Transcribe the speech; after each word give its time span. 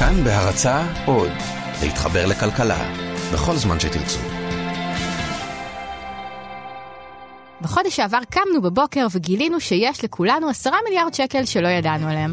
כאן 0.00 0.24
בהרצה 0.24 0.86
עוד, 1.06 1.30
להתחבר 1.82 2.26
לכלכלה, 2.26 2.92
בכל 3.32 3.56
זמן 3.56 3.80
שתרצו. 3.80 4.18
בחודש 7.60 7.96
שעבר 7.96 8.18
קמנו 8.30 8.62
בבוקר 8.62 9.06
וגילינו 9.12 9.60
שיש 9.60 10.04
לכולנו 10.04 10.48
עשרה 10.48 10.78
מיליארד 10.84 11.14
שקל 11.14 11.44
שלא 11.44 11.68
ידענו 11.68 12.08
עליהם. 12.08 12.32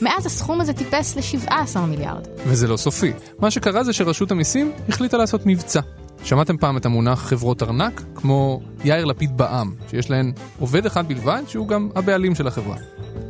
מאז 0.00 0.26
הסכום 0.26 0.60
הזה 0.60 0.72
טיפס 0.72 1.16
ל-17 1.16 1.78
מיליארד. 1.78 2.26
וזה 2.46 2.68
לא 2.68 2.76
סופי. 2.76 3.12
מה 3.38 3.50
שקרה 3.50 3.84
זה 3.84 3.92
שרשות 3.92 4.30
המיסים 4.30 4.72
החליטה 4.88 5.16
לעשות 5.16 5.40
מבצע. 5.46 5.80
שמעתם 6.24 6.56
פעם 6.56 6.76
את 6.76 6.86
המונח 6.86 7.18
חברות 7.18 7.62
ארנק? 7.62 8.02
כמו 8.14 8.60
יאיר 8.84 9.04
לפיד 9.04 9.36
בעם, 9.36 9.74
שיש 9.90 10.10
להן 10.10 10.32
עובד 10.58 10.86
אחד 10.86 11.08
בלבד 11.08 11.42
שהוא 11.46 11.68
גם 11.68 11.88
הבעלים 11.94 12.34
של 12.34 12.46
החברה. 12.46 12.76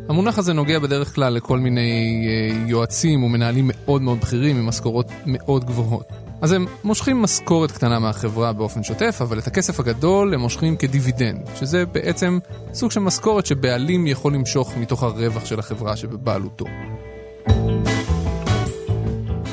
המונח 0.09 0.39
הזה 0.39 0.53
נוגע 0.53 0.79
בדרך 0.79 1.15
כלל 1.15 1.33
לכל 1.33 1.59
מיני 1.59 2.27
אה, 2.29 2.57
יועצים 2.67 3.23
ומנהלים 3.23 3.71
מאוד 3.73 4.03
מאוד 4.03 4.21
בכירים 4.21 4.57
עם 4.57 4.67
משכורות 4.67 5.07
מאוד 5.27 5.65
גבוהות. 5.65 6.07
אז 6.41 6.53
הם 6.53 6.67
מושכים 6.85 7.23
משכורת 7.23 7.71
קטנה 7.71 7.99
מהחברה 7.99 8.53
באופן 8.53 8.83
שוטף, 8.83 9.19
אבל 9.21 9.39
את 9.39 9.47
הכסף 9.47 9.81
הגדול 9.81 10.35
הם 10.35 10.41
מושכים 10.41 10.77
כדיבידנד, 10.77 11.41
שזה 11.57 11.87
בעצם 11.87 12.39
סוג 12.75 12.91
של 12.91 13.01
משכורת 13.01 13.47
שבעלים 13.47 14.07
יכול 14.07 14.35
למשוך 14.35 14.77
מתוך 14.77 15.03
הרווח 15.03 15.45
של 15.45 15.59
החברה 15.59 15.97
שבבעלותו. 15.97 16.65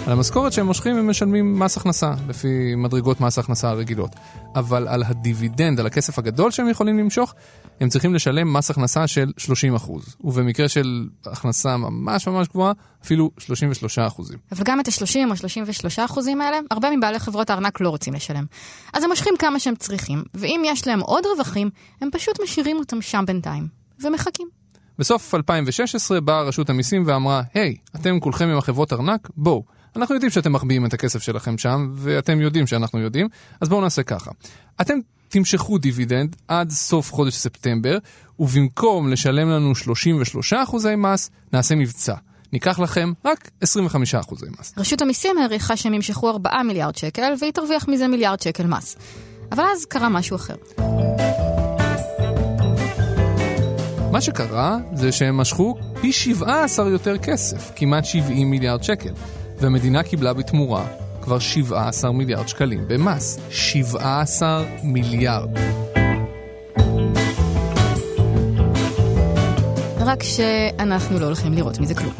על 0.07 0.13
המשכורת 0.13 0.53
שהם 0.53 0.65
מושכים 0.65 0.97
הם 0.97 1.09
משלמים 1.09 1.59
מס 1.59 1.77
הכנסה, 1.77 2.11
לפי 2.27 2.75
מדרגות 2.75 3.21
מס 3.21 3.39
הכנסה 3.39 3.69
הרגילות. 3.69 4.15
אבל 4.55 4.87
על 4.87 5.03
הדיבידנד, 5.03 5.79
על 5.79 5.85
הכסף 5.85 6.19
הגדול 6.19 6.51
שהם 6.51 6.69
יכולים 6.69 6.97
למשוך, 6.97 7.33
הם 7.81 7.89
צריכים 7.89 8.15
לשלם 8.15 8.53
מס 8.53 8.69
הכנסה 8.69 9.07
של 9.07 9.31
30%. 9.77 9.91
ובמקרה 10.23 10.67
של 10.67 11.07
הכנסה 11.25 11.77
ממש 11.77 12.27
ממש 12.27 12.47
גבוהה, 12.47 12.73
אפילו 13.03 13.31
33%. 13.39 13.41
אבל 14.51 14.63
גם 14.63 14.79
את 14.79 14.87
ה-30 14.87 15.31
או 15.31 15.35
33 15.35 15.99
אחוזים 15.99 16.41
האלה, 16.41 16.57
הרבה 16.71 16.89
מבעלי 16.97 17.19
חברות 17.19 17.49
הארנק 17.49 17.81
לא 17.81 17.89
רוצים 17.89 18.13
לשלם. 18.13 18.45
אז 18.93 19.03
הם 19.03 19.09
מושכים 19.09 19.33
כמה 19.39 19.59
שהם 19.59 19.75
צריכים, 19.75 20.23
ואם 20.33 20.61
יש 20.65 20.87
להם 20.87 20.99
עוד 20.99 21.23
רווחים, 21.25 21.69
הם 22.01 22.09
פשוט 22.11 22.41
משאירים 22.43 22.77
אותם 22.77 23.01
שם 23.01 23.23
בינתיים, 23.27 23.67
ומחכים. 24.03 24.47
בסוף 24.99 25.35
2016 25.35 26.21
באה 26.21 26.41
רשות 26.41 26.69
המיסים 26.69 27.03
ואמרה, 27.07 27.41
היי, 27.53 27.75
hey, 27.75 27.99
אתם 27.99 28.19
כולכם 28.19 28.47
עם 28.47 28.57
החברות 28.57 28.93
ארנק, 28.93 29.29
בואו. 29.37 29.76
אנחנו 29.95 30.15
יודעים 30.15 30.31
שאתם 30.31 30.53
מחביאים 30.53 30.85
את 30.85 30.93
הכסף 30.93 31.21
שלכם 31.21 31.57
שם, 31.57 31.91
ואתם 31.95 32.41
יודעים 32.41 32.67
שאנחנו 32.67 32.99
יודעים, 32.99 33.27
אז 33.61 33.69
בואו 33.69 33.81
נעשה 33.81 34.03
ככה. 34.03 34.31
אתם 34.81 34.93
תמשכו 35.29 35.77
דיבידנד 35.77 36.35
עד 36.47 36.69
סוף 36.69 37.13
חודש 37.13 37.35
ספטמבר, 37.35 37.97
ובמקום 38.39 39.09
לשלם 39.09 39.49
לנו 39.49 39.71
33% 39.71 40.95
מס, 40.97 41.29
נעשה 41.53 41.75
מבצע. 41.75 42.15
ניקח 42.53 42.79
לכם 42.79 43.11
רק 43.25 43.49
25% 43.63 43.67
מס. 44.59 44.73
רשות 44.77 45.01
המיסים 45.01 45.37
העריכה 45.37 45.77
שהם 45.77 45.93
ימשכו 45.93 46.29
4 46.29 46.63
מיליארד 46.63 46.95
שקל, 46.95 47.33
והיא 47.39 47.51
תרוויח 47.51 47.87
מזה 47.87 48.07
מיליארד 48.07 48.41
שקל 48.41 48.67
מס. 48.67 48.97
אבל 49.51 49.63
אז 49.75 49.85
קרה 49.85 50.09
משהו 50.09 50.35
אחר. 50.35 50.55
מה 54.11 54.21
שקרה 54.21 54.77
זה 54.93 55.11
שהם 55.11 55.37
משכו 55.37 55.77
פי 56.01 56.11
17 56.11 56.89
יותר 56.89 57.17
כסף, 57.17 57.71
כמעט 57.75 58.05
70 58.05 58.49
מיליארד 58.51 58.83
שקל. 58.83 59.13
והמדינה 59.59 60.03
קיבלה 60.03 60.33
בתמורה 60.33 60.87
כבר 61.21 61.39
17 61.39 62.11
מיליארד 62.11 62.47
שקלים 62.47 62.87
במס. 62.87 63.39
17 63.49 64.63
מיליארד. 64.83 65.49
רק 69.99 70.23
שאנחנו 70.23 71.19
לא 71.19 71.25
הולכים 71.25 71.53
לראות 71.53 71.79
מזה 71.79 71.95
כלום. 71.95 72.13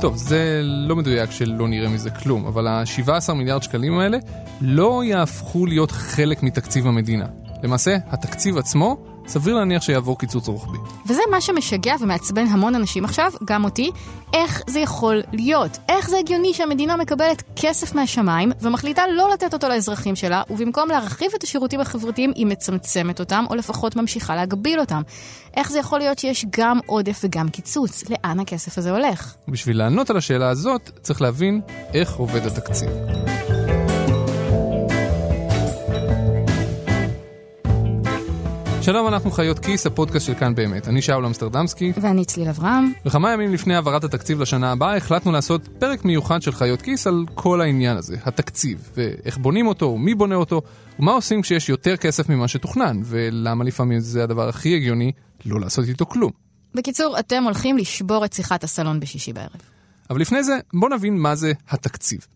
טוב, 0.00 0.16
זה 0.16 0.60
לא 0.62 0.96
מדויק 0.96 1.30
שלא 1.30 1.68
נראה 1.68 1.88
מזה 1.88 2.10
כלום, 2.10 2.46
אבל 2.46 2.66
ה-17 2.66 3.32
מיליארד 3.32 3.62
שקלים 3.62 3.98
האלה 3.98 4.18
לא 4.60 5.04
יהפכו 5.04 5.66
להיות 5.66 5.90
חלק 5.90 6.42
מתקציב 6.42 6.86
המדינה. 6.86 7.26
למעשה, 7.62 7.96
התקציב 8.10 8.58
עצמו 8.58 8.96
סביר 9.28 9.54
להניח 9.54 9.82
שיעבור 9.82 10.18
קיצוץ 10.18 10.48
רוחבי. 10.48 10.78
וזה 11.06 11.22
מה 11.30 11.40
שמשגע 11.40 11.94
ומעצבן 12.00 12.46
המון 12.46 12.74
אנשים 12.74 13.04
עכשיו, 13.04 13.32
גם 13.44 13.64
אותי, 13.64 13.90
איך 14.34 14.62
זה 14.66 14.80
יכול 14.80 15.22
להיות? 15.32 15.78
איך 15.88 16.10
זה 16.10 16.18
הגיוני 16.18 16.54
שהמדינה 16.54 16.96
מקבלת 16.96 17.42
כסף 17.56 17.94
מהשמיים 17.94 18.52
ומחליטה 18.60 19.02
לא 19.16 19.30
לתת 19.32 19.54
אותו 19.54 19.68
לאזרחים 19.68 20.16
שלה, 20.16 20.42
ובמקום 20.50 20.88
להרחיב 20.88 21.28
את 21.38 21.42
השירותים 21.42 21.80
החברתיים 21.80 22.32
היא 22.34 22.46
מצמצמת 22.46 23.20
אותם, 23.20 23.44
או 23.50 23.54
לפחות 23.54 23.96
ממשיכה 23.96 24.36
להגביל 24.36 24.80
אותם? 24.80 25.02
איך 25.56 25.70
זה 25.70 25.78
יכול 25.78 25.98
להיות 25.98 26.18
שיש 26.18 26.46
גם 26.58 26.78
עודף 26.86 27.20
וגם 27.24 27.48
קיצוץ? 27.48 28.04
לאן 28.10 28.40
הכסף 28.40 28.78
הזה 28.78 28.90
הולך? 28.90 29.34
בשביל 29.48 29.78
לענות 29.78 30.10
על 30.10 30.16
השאלה 30.16 30.48
הזאת, 30.48 30.90
צריך 31.02 31.22
להבין 31.22 31.60
איך 31.94 32.14
עובד 32.14 32.46
התקציב. 32.46 32.88
שלום, 38.86 39.08
אנחנו 39.08 39.30
חיות 39.30 39.58
כיס, 39.58 39.86
הפודקאסט 39.86 40.26
של 40.26 40.34
כאן 40.34 40.54
באמת. 40.54 40.88
אני 40.88 41.02
שאול 41.02 41.26
אמסטרדמסקי. 41.26 41.92
ואני 42.00 42.24
צליל 42.24 42.48
אברהם. 42.48 42.92
וכמה 43.06 43.32
ימים 43.32 43.52
לפני 43.52 43.74
העברת 43.74 44.04
התקציב 44.04 44.40
לשנה 44.40 44.72
הבאה, 44.72 44.96
החלטנו 44.96 45.32
לעשות 45.32 45.68
פרק 45.78 46.04
מיוחד 46.04 46.42
של 46.42 46.52
חיות 46.52 46.82
כיס 46.82 47.06
על 47.06 47.24
כל 47.34 47.60
העניין 47.60 47.96
הזה, 47.96 48.16
התקציב, 48.24 48.90
ואיך 48.96 49.38
בונים 49.38 49.66
אותו, 49.66 49.86
ומי 49.86 50.14
בונה 50.14 50.34
אותו, 50.34 50.62
ומה 50.98 51.12
עושים 51.12 51.42
כשיש 51.42 51.68
יותר 51.68 51.96
כסף 51.96 52.28
ממה 52.28 52.48
שתוכנן, 52.48 53.00
ולמה 53.04 53.64
לפעמים 53.64 54.00
זה 54.00 54.22
הדבר 54.22 54.48
הכי 54.48 54.76
הגיוני 54.76 55.12
לא 55.46 55.60
לעשות 55.60 55.84
איתו 55.88 56.06
כלום. 56.06 56.30
בקיצור, 56.74 57.18
אתם 57.18 57.44
הולכים 57.44 57.78
לשבור 57.78 58.24
את 58.24 58.32
שיחת 58.32 58.64
הסלון 58.64 59.00
בשישי 59.00 59.32
בערב. 59.32 59.60
אבל 60.10 60.20
לפני 60.20 60.44
זה, 60.44 60.58
בואו 60.74 60.94
נבין 60.96 61.18
מה 61.18 61.34
זה 61.34 61.52
התקציב. 61.68 62.26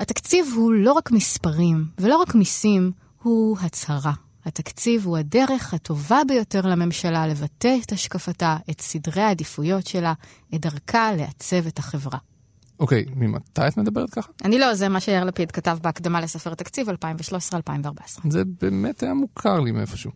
התקציב 0.00 0.46
הוא 0.56 0.72
לא 0.72 0.92
רק 0.92 1.10
מספרים, 1.10 1.84
ולא 1.98 2.16
רק 2.16 2.34
מיסים, 2.34 2.92
הוא 3.22 3.56
הצהרה. 3.60 4.25
התקציב 4.46 5.06
הוא 5.06 5.18
הדרך 5.18 5.74
הטובה 5.74 6.20
ביותר 6.28 6.60
לממשלה 6.60 7.26
לבטא 7.26 7.76
את 7.84 7.92
השקפתה, 7.92 8.56
את 8.70 8.80
סדרי 8.80 9.22
העדיפויות 9.22 9.86
שלה, 9.86 10.12
את 10.54 10.60
דרכה 10.60 11.12
לעצב 11.12 11.66
את 11.66 11.78
החברה. 11.78 12.18
אוקיי, 12.80 13.04
ממתי 13.16 13.68
את 13.68 13.76
מדברת 13.76 14.10
ככה? 14.10 14.30
אני 14.44 14.58
לא, 14.58 14.74
זה 14.74 14.88
מה 14.88 15.00
שיאיר 15.00 15.24
לפיד 15.24 15.50
כתב 15.50 15.78
בהקדמה 15.82 16.20
לספר 16.20 16.52
התקציב 16.52 16.88
2013-2014. 16.88 16.92
זה 18.30 18.42
באמת 18.60 19.02
היה 19.02 19.14
מוכר 19.14 19.60
לי 19.60 19.72
מאיפשהו. 19.72 20.10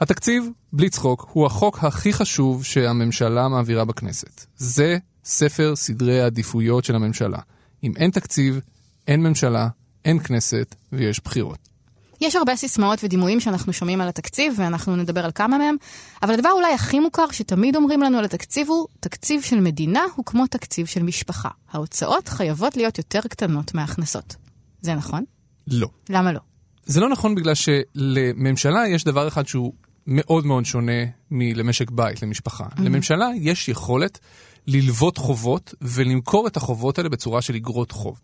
התקציב, 0.00 0.48
בלי 0.72 0.90
צחוק, 0.90 1.28
הוא 1.32 1.46
החוק 1.46 1.84
הכי 1.84 2.12
חשוב 2.12 2.64
שהממשלה 2.64 3.48
מעבירה 3.48 3.84
בכנסת. 3.84 4.46
זה 4.56 4.98
ספר 5.24 5.76
סדרי 5.76 6.20
העדיפויות 6.20 6.84
של 6.84 6.94
הממשלה. 6.94 7.38
אם 7.84 7.92
אין 7.96 8.10
תקציב, 8.10 8.60
אין 9.08 9.22
ממשלה, 9.22 9.68
אין 10.04 10.18
כנסת 10.18 10.74
ויש 10.92 11.20
בחירות. 11.24 11.69
יש 12.20 12.36
הרבה 12.36 12.56
סיסמאות 12.56 13.04
ודימויים 13.04 13.40
שאנחנו 13.40 13.72
שומעים 13.72 14.00
על 14.00 14.08
התקציב, 14.08 14.54
ואנחנו 14.56 14.96
נדבר 14.96 15.24
על 15.24 15.30
כמה 15.34 15.58
מהם, 15.58 15.76
אבל 16.22 16.34
הדבר 16.34 16.50
אולי 16.52 16.72
הכי 16.74 17.00
מוכר 17.00 17.30
שתמיד 17.32 17.76
אומרים 17.76 18.02
לנו 18.02 18.18
על 18.18 18.24
התקציב 18.24 18.68
הוא, 18.68 18.86
תקציב 19.00 19.42
של 19.42 19.60
מדינה 19.60 20.02
הוא 20.14 20.24
כמו 20.24 20.46
תקציב 20.46 20.86
של 20.86 21.02
משפחה. 21.02 21.48
ההוצאות 21.72 22.28
חייבות 22.28 22.76
להיות 22.76 22.98
יותר 22.98 23.20
קטנות 23.20 23.74
מההכנסות. 23.74 24.36
זה 24.82 24.94
נכון? 24.94 25.24
לא. 25.66 25.88
למה 26.08 26.32
לא? 26.32 26.40
זה 26.84 27.00
לא 27.00 27.08
נכון 27.08 27.34
בגלל 27.34 27.54
שלממשלה 27.54 28.88
יש 28.88 29.04
דבר 29.04 29.28
אחד 29.28 29.46
שהוא 29.46 29.72
מאוד 30.06 30.46
מאוד 30.46 30.64
שונה 30.64 31.02
מלמשק 31.30 31.90
בית, 31.90 32.22
למשפחה. 32.22 32.64
Mm-hmm. 32.64 32.82
לממשלה 32.82 33.28
יש 33.36 33.68
יכולת 33.68 34.18
ללוות 34.66 35.18
חובות 35.18 35.74
ולמכור 35.82 36.46
את 36.46 36.56
החובות 36.56 36.98
האלה 36.98 37.08
בצורה 37.08 37.42
של 37.42 37.54
אגרות 37.54 37.92
חוב. 37.92 38.20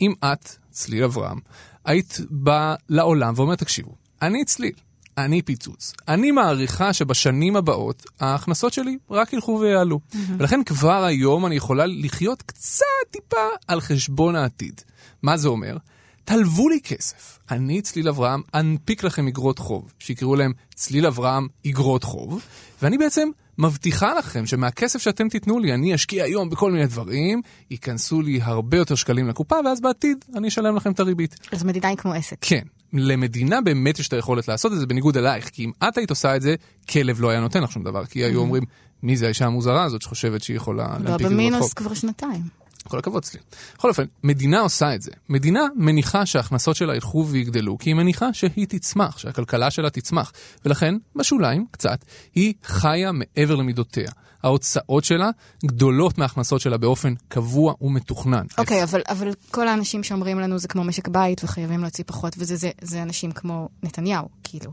אם 0.00 0.12
את, 0.24 0.48
צליל 0.70 1.04
אברהם, 1.04 1.38
היית 1.84 2.18
באה 2.30 2.74
לעולם 2.88 3.32
ואומרת, 3.36 3.58
תקשיבו, 3.58 3.94
אני 4.22 4.44
צליל, 4.44 4.72
אני 5.18 5.42
פיצוץ. 5.42 5.92
אני 6.08 6.30
מעריכה 6.30 6.92
שבשנים 6.92 7.56
הבאות 7.56 8.06
ההכנסות 8.20 8.72
שלי 8.72 8.98
רק 9.10 9.32
ילכו 9.32 9.58
ויעלו. 9.60 10.00
Mm-hmm. 10.12 10.16
ולכן 10.38 10.64
כבר 10.64 11.04
היום 11.04 11.46
אני 11.46 11.56
יכולה 11.56 11.86
לחיות 11.86 12.42
קצת 12.42 12.84
טיפה 13.10 13.46
על 13.68 13.80
חשבון 13.80 14.36
העתיד. 14.36 14.80
מה 15.22 15.36
זה 15.36 15.48
אומר? 15.48 15.76
תלוו 16.24 16.68
לי 16.68 16.80
כסף. 16.80 17.38
אני, 17.50 17.82
צליל 17.82 18.08
אברהם, 18.08 18.42
אנפיק 18.54 19.04
לכם 19.04 19.26
אגרות 19.26 19.58
חוב, 19.58 19.92
שיקראו 19.98 20.36
להם 20.36 20.52
צליל 20.74 21.06
אברהם 21.06 21.48
אגרות 21.66 22.04
חוב, 22.04 22.42
ואני 22.82 22.98
בעצם 22.98 23.28
מבטיחה 23.60 24.14
לכם 24.14 24.46
שמהכסף 24.46 24.98
שאתם 25.02 25.28
תיתנו 25.28 25.58
לי, 25.58 25.74
אני 25.74 25.94
אשקיע 25.94 26.24
היום 26.24 26.50
בכל 26.50 26.72
מיני 26.72 26.86
דברים, 26.86 27.42
ייכנסו 27.70 28.22
לי 28.22 28.40
הרבה 28.42 28.76
יותר 28.76 28.94
שקלים 28.94 29.28
לקופה, 29.28 29.56
ואז 29.64 29.80
בעתיד 29.80 30.24
אני 30.36 30.48
אשלם 30.48 30.76
לכם 30.76 30.92
את 30.92 31.00
הריבית. 31.00 31.36
אז 31.52 31.64
מדינה 31.64 31.88
היא 31.88 31.96
כמו 31.96 32.12
עסק. 32.12 32.36
כן. 32.40 32.62
למדינה 32.92 33.60
באמת 33.60 33.98
יש 33.98 34.08
את 34.08 34.12
היכולת 34.12 34.48
לעשות 34.48 34.72
את 34.72 34.78
זה 34.78 34.86
בניגוד 34.86 35.16
אלייך, 35.16 35.48
כי 35.48 35.64
אם 35.64 35.70
את 35.88 35.98
היית 35.98 36.10
עושה 36.10 36.36
את 36.36 36.42
זה, 36.42 36.54
כלב 36.90 37.20
לא 37.20 37.30
היה 37.30 37.40
נותן 37.40 37.62
לך 37.62 37.72
שום 37.72 37.84
דבר, 37.84 38.04
כי 38.06 38.24
היו 38.24 38.40
אומרים, 38.40 38.62
מי 39.02 39.16
זה 39.16 39.26
האישה 39.26 39.46
המוזרה 39.46 39.84
הזאת 39.84 40.02
שחושבת 40.02 40.42
שהיא 40.42 40.56
יכולה 40.56 40.82
להנפיק 40.82 41.04
אגרות 41.04 41.22
חוב? 41.22 41.30
לא, 41.30 41.36
במינוס 41.36 41.72
כבר 41.72 41.94
שנתיים. 41.94 42.59
כל 42.88 42.98
הכבוד 42.98 43.22
אצלי. 43.22 43.40
בכל 43.76 43.88
אופן, 43.88 44.04
מדינה 44.24 44.60
עושה 44.60 44.94
את 44.94 45.02
זה. 45.02 45.10
מדינה 45.28 45.60
מניחה 45.76 46.26
שההכנסות 46.26 46.76
שלה 46.76 46.94
ילכו 46.94 47.26
ויגדלו, 47.26 47.78
כי 47.78 47.90
היא 47.90 47.94
מניחה 47.94 48.32
שהיא 48.32 48.66
תצמח, 48.68 49.18
שהכלכלה 49.18 49.70
שלה 49.70 49.90
תצמח. 49.90 50.32
ולכן, 50.64 50.94
בשוליים, 51.16 51.66
קצת, 51.70 52.04
היא 52.34 52.54
חיה 52.64 53.12
מעבר 53.12 53.54
למידותיה. 53.54 54.10
ההוצאות 54.42 55.04
שלה 55.04 55.30
גדולות 55.66 56.18
מההכנסות 56.18 56.60
שלה 56.60 56.78
באופן 56.78 57.14
קבוע 57.28 57.74
ומתוכנן. 57.80 58.46
אוקיי, 58.58 58.80
okay, 58.80 58.84
אבל, 58.84 59.00
אבל 59.08 59.30
כל 59.50 59.68
האנשים 59.68 60.02
שאומרים 60.02 60.40
לנו 60.40 60.58
זה 60.58 60.68
כמו 60.68 60.84
משק 60.84 61.08
בית 61.08 61.44
וחייבים 61.44 61.80
להוציא 61.80 62.04
פחות, 62.06 62.34
וזה 62.38 62.56
זה, 62.56 62.70
זה 62.82 63.02
אנשים 63.02 63.32
כמו 63.32 63.68
נתניהו, 63.82 64.28
כאילו. 64.44 64.70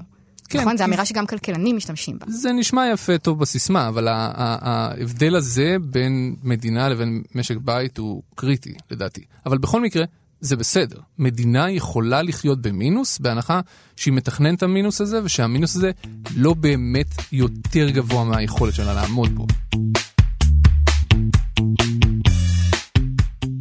כן, 0.49 0.59
נכון? 0.59 0.77
זו 0.77 0.83
אמירה 0.83 1.05
שגם 1.05 1.25
כלכלנים 1.25 1.75
משתמשים 1.75 2.19
בה. 2.19 2.25
זה 2.29 2.51
נשמע 2.51 2.89
יפה 2.93 3.17
טוב 3.17 3.39
בסיסמה, 3.39 3.87
אבל 3.87 4.07
ההבדל 4.09 5.35
הזה 5.35 5.75
בין 5.81 6.35
מדינה 6.43 6.89
לבין 6.89 7.23
משק 7.35 7.57
בית 7.57 7.97
הוא 7.97 8.21
קריטי, 8.35 8.73
לדעתי. 8.91 9.21
אבל 9.45 9.57
בכל 9.57 9.81
מקרה, 9.81 10.05
זה 10.41 10.55
בסדר. 10.55 10.99
מדינה 11.19 11.71
יכולה 11.71 12.21
לחיות 12.21 12.61
במינוס, 12.61 13.19
בהנחה 13.19 13.61
שהיא 13.95 14.13
מתכננת 14.13 14.57
את 14.57 14.63
המינוס 14.63 15.01
הזה, 15.01 15.19
ושהמינוס 15.23 15.75
הזה 15.75 15.91
לא 16.35 16.53
באמת 16.53 17.07
יותר 17.31 17.89
גבוה 17.89 18.23
מהיכולת 18.23 18.73
שלה 18.73 18.93
לעמוד 18.93 19.35
בו. 19.35 19.47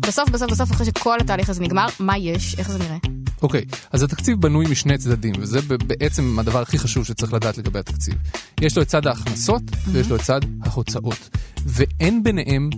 בסוף, 0.07 0.31
בסוף, 0.31 0.51
בסוף, 0.51 0.73
אחרי 0.73 0.87
שכל 0.87 1.21
התהליך 1.21 1.51
הזה 1.51 1.63
נגמר, 1.63 1.87
מה 2.01 2.19
יש? 2.19 2.59
איך 2.59 2.71
זה 2.71 2.79
נראה? 2.79 3.26
אוקיי, 3.43 3.65
okay, 3.71 3.77
אז 3.93 4.03
התקציב 4.03 4.41
בנוי 4.41 4.67
משני 4.71 4.99
צדדים, 4.99 5.35
וזה 5.39 5.61
בעצם 5.87 6.39
הדבר 6.39 6.63
הכי 6.63 6.79
חשוב 6.79 7.05
שצריך 7.05 7.33
לדעת 7.33 7.59
לגבי 7.59 7.79
התקציב. 7.79 8.15
יש 8.61 8.77
לו 8.77 8.83
את 8.83 8.89
צד 8.89 9.07
ההכנסות, 9.07 9.63
mm-hmm. 9.63 9.89
ויש 9.93 10.09
לו 10.09 10.17
את 10.17 10.21
צד 10.21 10.41
ההוצאות. 10.63 11.29
ואין 11.67 12.23
ביניהם 12.23 12.71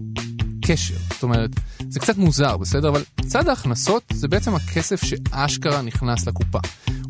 קשר. 0.64 0.96
זאת 1.10 1.22
אומרת, 1.22 1.50
זה 1.88 2.00
קצת 2.00 2.16
מוזר, 2.16 2.56
בסדר? 2.56 2.88
אבל 2.88 3.04
צד 3.26 3.48
ההכנסות 3.48 4.02
זה 4.12 4.28
בעצם 4.28 4.54
הכסף 4.54 5.04
שאשכרה 5.04 5.82
נכנס 5.82 6.26
לקופה. 6.26 6.58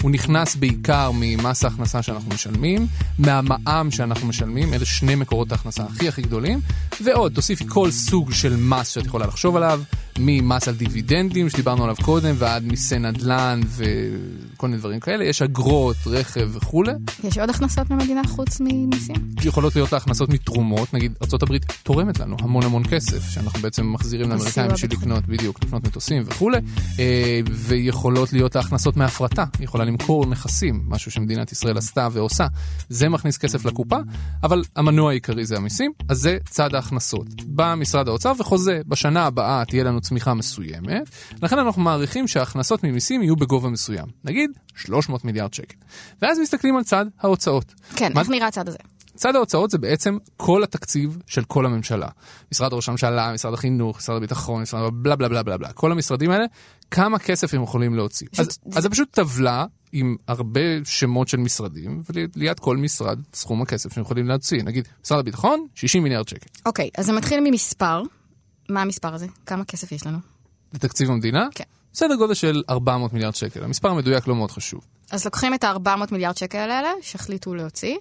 הוא 0.02 0.10
נכנס 0.10 0.56
בעיקר 0.56 1.10
ממס 1.14 1.64
ההכנסה 1.64 2.02
שאנחנו 2.02 2.34
משלמים, 2.34 2.86
מהמע"מ 3.18 3.90
שאנחנו 3.90 4.26
משלמים, 4.26 4.74
אלה 4.74 4.84
שני 4.84 5.14
מקורות 5.14 5.52
ההכנסה 5.52 5.84
הכי 5.84 6.08
הכי 6.08 6.22
גדולים, 6.22 6.60
ועוד, 7.00 7.32
תוסיפי 7.34 7.64
כל 7.68 7.90
סוג 7.90 8.32
של 8.32 8.56
מס 8.56 8.88
שאת 8.88 9.06
יכולה 9.06 9.26
לחשוב 9.26 9.56
עליו, 9.56 9.80
ממס 10.20 10.68
על 10.68 10.74
דיבידנדים 10.74 11.48
שדיברנו 11.48 11.84
עליו 11.84 11.96
קודם, 12.02 12.34
ועד 12.38 12.64
מיסי 12.64 12.98
נדל"ן 12.98 13.60
וכל 13.66 14.66
מיני 14.68 14.78
דברים 14.78 15.00
כאלה, 15.00 15.24
יש 15.24 15.42
אגרות, 15.42 15.96
רכב 16.06 16.48
וכולי. 16.52 16.92
יש 17.24 17.38
עוד 17.38 17.50
הכנסות 17.50 17.90
ממדינה 17.90 18.22
חוץ 18.26 18.60
ממיסים? 18.60 19.16
יכולות 19.44 19.76
להיות 19.76 19.92
הכנסות 19.92 20.28
מתרומות, 20.28 20.94
נגיד 20.94 21.12
ארה"ב 21.22 21.56
תורמת 21.82 22.20
לנו 22.20 22.36
המון 22.40 22.64
המון 22.64 22.82
כסף, 22.90 23.30
שאנחנו 23.30 23.60
בעצם 23.60 23.92
מחזירים 23.92 24.30
לאמריקאים 24.30 24.70
בשביל 24.70 24.90
לקנות, 24.92 25.26
בדיוק, 25.26 25.64
לקנות 25.64 25.86
מטוסים 25.86 26.22
וכולי, 26.26 26.58
אה, 26.98 27.40
ויכולות 27.52 28.32
להיות 28.32 28.56
ההכנסות 28.56 28.96
מהפרטה, 28.96 29.44
היא 29.58 29.64
יכולה 29.64 29.84
למכור 29.84 30.26
נכסים, 30.26 30.84
משהו 30.88 31.10
שמדינת 31.10 31.52
ישראל 31.52 31.78
עשתה 31.78 32.08
ועושה, 32.12 32.46
זה 32.88 33.08
מכניס 33.08 33.38
כסף 33.38 33.64
לקופה, 33.64 33.96
אבל 34.42 34.62
המנוע 34.76 35.10
העיקרי 35.10 35.44
זה 35.44 35.56
המיסים, 35.56 35.92
אז 36.08 36.18
זה 36.18 36.38
צד 36.50 36.74
ההכנסות. 36.74 37.42
בא 37.46 37.74
משרד 37.74 38.08
האוצר 38.08 38.32
וחוזה, 38.38 38.80
בשנה 38.86 39.24
הבאה 39.24 39.64
תהיה 39.64 39.84
לנו 39.84 40.00
צמיחה 40.08 40.34
מסוימת, 40.34 41.08
לכן 41.42 41.58
אנחנו 41.58 41.82
מעריכים 41.82 42.28
שההכנסות 42.28 42.84
ממיסים 42.84 43.22
יהיו 43.22 43.36
בגובה 43.36 43.68
מסוים, 43.68 44.06
נגיד 44.24 44.50
300 44.74 45.24
מיליארד 45.24 45.54
שקל. 45.54 45.76
ואז 46.22 46.38
מסתכלים 46.38 46.76
על 46.76 46.84
צד 46.84 47.06
ההוצאות. 47.20 47.74
כן, 47.96 48.12
מה... 48.14 48.20
איך 48.20 48.30
נראה 48.30 48.46
הצד 48.46 48.68
הזה? 48.68 48.78
צד 49.14 49.36
ההוצאות 49.36 49.70
זה 49.70 49.78
בעצם 49.78 50.18
כל 50.36 50.62
התקציב 50.62 51.18
של 51.26 51.44
כל 51.44 51.66
הממשלה. 51.66 52.08
משרד 52.52 52.72
ראש 52.72 52.88
הממשלה, 52.88 53.32
משרד 53.32 53.54
החינוך, 53.54 53.98
משרד 53.98 54.16
הביטחון, 54.16 54.62
משרד 54.62 54.92
בלה 54.92 55.16
בלה 55.16 55.28
בלה 55.28 55.42
בלה 55.42 55.56
בלה. 55.56 55.72
כל 55.72 55.92
המשרדים 55.92 56.30
האלה, 56.30 56.44
כמה 56.90 57.18
כסף 57.18 57.54
הם 57.54 57.62
יכולים 57.62 57.94
להוציא. 57.94 58.26
פשוט, 58.32 58.48
אז, 58.48 58.58
זה... 58.64 58.78
אז 58.78 58.82
זה 58.82 58.90
פשוט 58.90 59.08
טבלה 59.10 59.64
עם 59.92 60.16
הרבה 60.28 60.60
שמות 60.84 61.28
של 61.28 61.36
משרדים, 61.36 62.02
וליד 62.10 62.60
כל 62.60 62.76
משרד 62.76 63.20
סכום 63.34 63.62
הכסף 63.62 63.94
שהם 63.94 64.02
יכולים 64.02 64.28
להוציא. 64.28 64.62
נגיד, 64.62 64.88
משרד 65.04 65.18
הביטחון, 65.18 65.66
60 65.74 66.02
מיליארד 66.02 66.28
שקל. 66.28 66.46
אוקיי, 66.66 66.90
אז 66.98 67.06
זה 67.06 67.12
מתחיל 67.12 67.40
ממספר. 67.40 68.02
מה 68.68 68.82
המספר 68.82 69.14
הזה? 69.14 69.26
כמה 69.46 69.64
כסף 69.64 69.92
יש 69.92 70.06
לנו? 70.06 70.18
לתקציב 70.74 71.10
המדינה? 71.10 71.48
כן. 71.54 71.64
סדר 71.94 72.14
גודל 72.14 72.34
של 72.34 72.62
400 72.70 73.12
מיליארד 73.12 73.34
שקל. 73.34 73.64
המספר 73.64 73.88
המדויק 73.88 74.26
לא 74.26 74.34
מאוד 74.34 74.50
חשוב. 74.50 74.80
אז 75.10 75.24
לוקחים 75.24 75.54
את 75.54 75.64
ה-400 75.64 76.12
מיליארד 76.12 76.36
שקל 76.36 76.58
האלה, 76.58 76.90
שהחליטו 77.02 77.54
להוציא, 77.54 77.96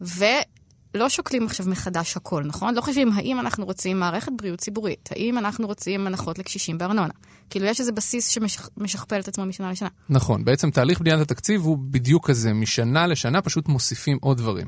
ולא 0.00 1.08
שוקלים 1.08 1.46
עכשיו 1.46 1.66
מחדש 1.68 2.16
הכל, 2.16 2.42
נכון? 2.44 2.74
לא 2.74 2.80
חושבים 2.80 3.12
האם 3.12 3.40
אנחנו 3.40 3.64
רוצים 3.64 4.00
מערכת 4.00 4.32
בריאות 4.36 4.58
ציבורית, 4.60 5.08
האם 5.12 5.38
אנחנו 5.38 5.66
רוצים 5.66 6.06
הנחות 6.06 6.38
לקשישים 6.38 6.78
בארנונה. 6.78 7.12
כאילו 7.50 7.66
יש 7.66 7.80
איזה 7.80 7.92
בסיס 7.92 8.28
שמשכפל 8.28 9.20
את 9.20 9.28
עצמו 9.28 9.46
משנה 9.46 9.70
לשנה. 9.70 9.88
נכון, 10.08 10.44
בעצם 10.44 10.70
תהליך 10.70 11.00
בניית 11.00 11.20
התקציב 11.20 11.60
הוא 11.60 11.78
בדיוק 11.80 12.26
כזה, 12.26 12.52
משנה 12.52 13.06
לשנה 13.06 13.42
פשוט 13.42 13.68
מוסיפים 13.68 14.18
עוד 14.20 14.38
דברים. 14.38 14.66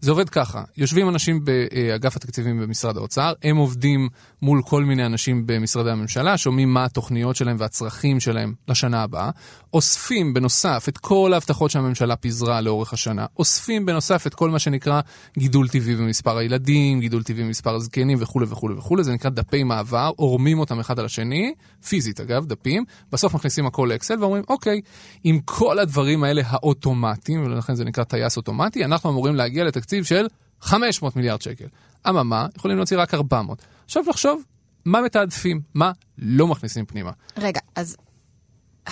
זה 0.00 0.10
עובד 0.10 0.28
ככה, 0.28 0.62
יושבים 0.76 1.08
אנשים 1.08 1.44
באגף 1.44 2.16
התקציבים 2.16 2.60
במשרד 2.60 2.96
האוצר, 2.96 3.32
הם 3.42 3.56
עובדים 3.56 4.08
מול 4.42 4.62
כל 4.62 4.84
מיני 4.84 5.06
אנשים 5.06 5.46
במשרדי 5.46 5.90
הממשלה, 5.90 6.38
שומעים 6.38 6.74
מה 6.74 6.84
התוכניות 6.84 7.36
שלהם 7.36 7.56
והצרכים 7.58 8.20
שלהם 8.20 8.54
לשנה 8.68 9.02
הבאה, 9.02 9.30
אוספים 9.74 10.34
בנוסף 10.34 10.86
את 10.88 10.98
כל 10.98 11.30
ההבטחות 11.32 11.70
שהממשלה 11.70 12.16
פיזרה 12.16 12.60
לאורך 12.60 12.92
השנה, 12.92 13.26
אוספים 13.38 13.86
בנוסף 13.86 14.26
את 14.26 14.34
כל 14.34 14.50
מה 14.50 14.58
שנקרא 14.58 15.00
גידול 15.38 15.68
טבעי 15.68 15.94
במספר 15.94 16.36
הילדים, 16.36 17.00
גידול 17.00 17.22
טבעי 17.22 17.44
במספר 17.44 17.74
הזקנים 17.74 18.18
וכולי 18.20 18.46
וכולי 18.48 18.74
וכולי, 18.74 19.04
זה 19.04 19.12
נקרא 19.12 19.30
דפי 19.30 19.62
מעבר, 19.62 20.10
עורמים 20.16 20.58
אותם 20.58 20.80
אחד 20.80 20.98
על 20.98 21.04
השני, 21.04 21.54
פיזית 21.88 22.20
אגב, 22.20 22.46
דפים, 22.46 22.84
בסוף 23.12 23.34
מכניסים 23.34 23.66
הכל 23.66 23.88
לאקסל 23.92 24.20
ואומרים, 24.20 24.42
אוקיי, 24.48 24.80
עם 25.24 25.40
כל 25.44 25.78
הדברים 25.78 26.24
האלה 26.24 26.42
האוטומטיים, 26.46 27.46
ולכן 27.46 27.74
זה 27.74 27.84
נקרא 27.84 28.04
טייס 28.04 28.36
אוטומטי, 28.36 28.84
אנחנו 28.84 29.10
אמורים 29.10 29.34
להגיע 29.34 29.64
לתקציב 29.64 29.87
של 30.02 30.26
500 30.60 31.16
מיליארד 31.16 31.42
שקל. 31.42 31.66
אממה, 32.08 32.46
יכולים 32.56 32.76
להוציא 32.76 32.98
רק 32.98 33.14
400. 33.14 33.62
עכשיו 33.84 34.02
לחשוב, 34.08 34.42
מה 34.84 35.00
מתעדפים? 35.00 35.60
מה 35.74 35.92
לא 36.18 36.46
מכניסים 36.46 36.86
פנימה? 36.86 37.10
רגע, 37.36 37.60
אז 37.74 37.96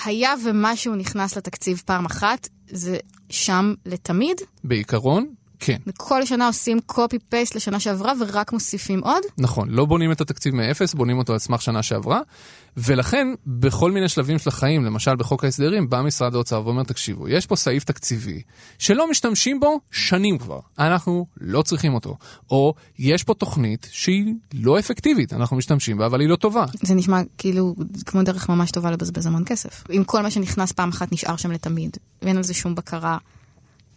היה 0.05 0.35
ומשהו 0.45 0.95
נכנס 0.95 1.37
לתקציב 1.37 1.83
פעם 1.85 2.05
אחת, 2.07 2.49
זה 2.71 2.99
שם 3.31 3.75
לתמיד? 3.87 4.37
בעיקרון, 4.65 5.35
כן. 5.59 5.77
וכל 5.87 6.27
שנה 6.27 6.47
עושים 6.47 6.79
copy-paste 6.93 7.57
לשנה 7.57 7.81
שעברה 7.81 8.13
ורק 8.21 8.53
מוסיפים 8.53 9.01
עוד? 9.01 9.23
נכון, 9.39 9.71
לא 9.71 9.85
בונים 9.85 10.13
את 10.13 10.21
התקציב 10.21 10.55
מאפס, 10.55 10.95
בונים 10.95 11.19
אותו 11.19 11.33
על 11.33 11.39
סמך 11.39 11.63
שנה 11.63 11.83
שעברה, 11.83 12.21
ולכן 12.77 13.29
בכל 13.47 13.93
מיני 13.93 14.09
שלבים 14.09 14.39
של 14.39 14.49
החיים, 14.49 14.85
למשל 14.85 15.17
בחוק 15.17 15.45
ההסדרים, 15.45 15.91
בא 15.91 16.03
משרד 16.03 16.35
האוצר 16.35 16.63
ואומר, 16.65 16.83
תקשיבו, 16.83 17.29
יש 17.29 17.47
פה 17.47 17.57
סעיף 17.57 17.85
תקציבי 17.85 18.43
שלא 18.79 19.11
משתמשים 19.11 19.61
בו 19.61 19.81
שנים 19.91 20.39
כבר, 20.39 20.61
אנחנו 20.79 21.27
לא 21.41 21.63
צריכים 21.63 21.95
אותו. 21.95 22.17
או 22.51 22.75
יש 22.99 23.25
פה 23.25 23.35
תוכנית 23.35 23.89
שהיא 23.93 24.35
לא 24.55 24.79
אפקטיבית, 24.79 25.33
אנחנו 25.33 25.57
משתמשים 25.57 25.99
בה, 25.99 26.07
אבל 26.07 26.21
היא 26.21 26.29
לא 26.29 26.37
טובה. 26.37 26.65
זה 26.83 26.95
נשמע 26.95 27.21
כאילו 27.39 27.75
כמו 28.07 28.23
דרך 28.23 28.49
ממש 28.49 28.71
טובה 28.71 28.91
לבזבז 28.91 29.27
המון 29.27 29.43
כסף. 29.47 29.85
אם 29.91 30.05
כל 30.05 30.23
מה 30.23 30.31
שנכנס 30.31 30.73
פעם 30.73 30.89
אחת 30.89 31.13
נשאר 31.13 31.37
שם 31.37 31.51
לתמיד, 31.51 31.97
ואין 32.23 32.37
על 32.37 32.43
זה 32.43 32.55
שום 32.55 32.75
בקרה. 32.75 33.19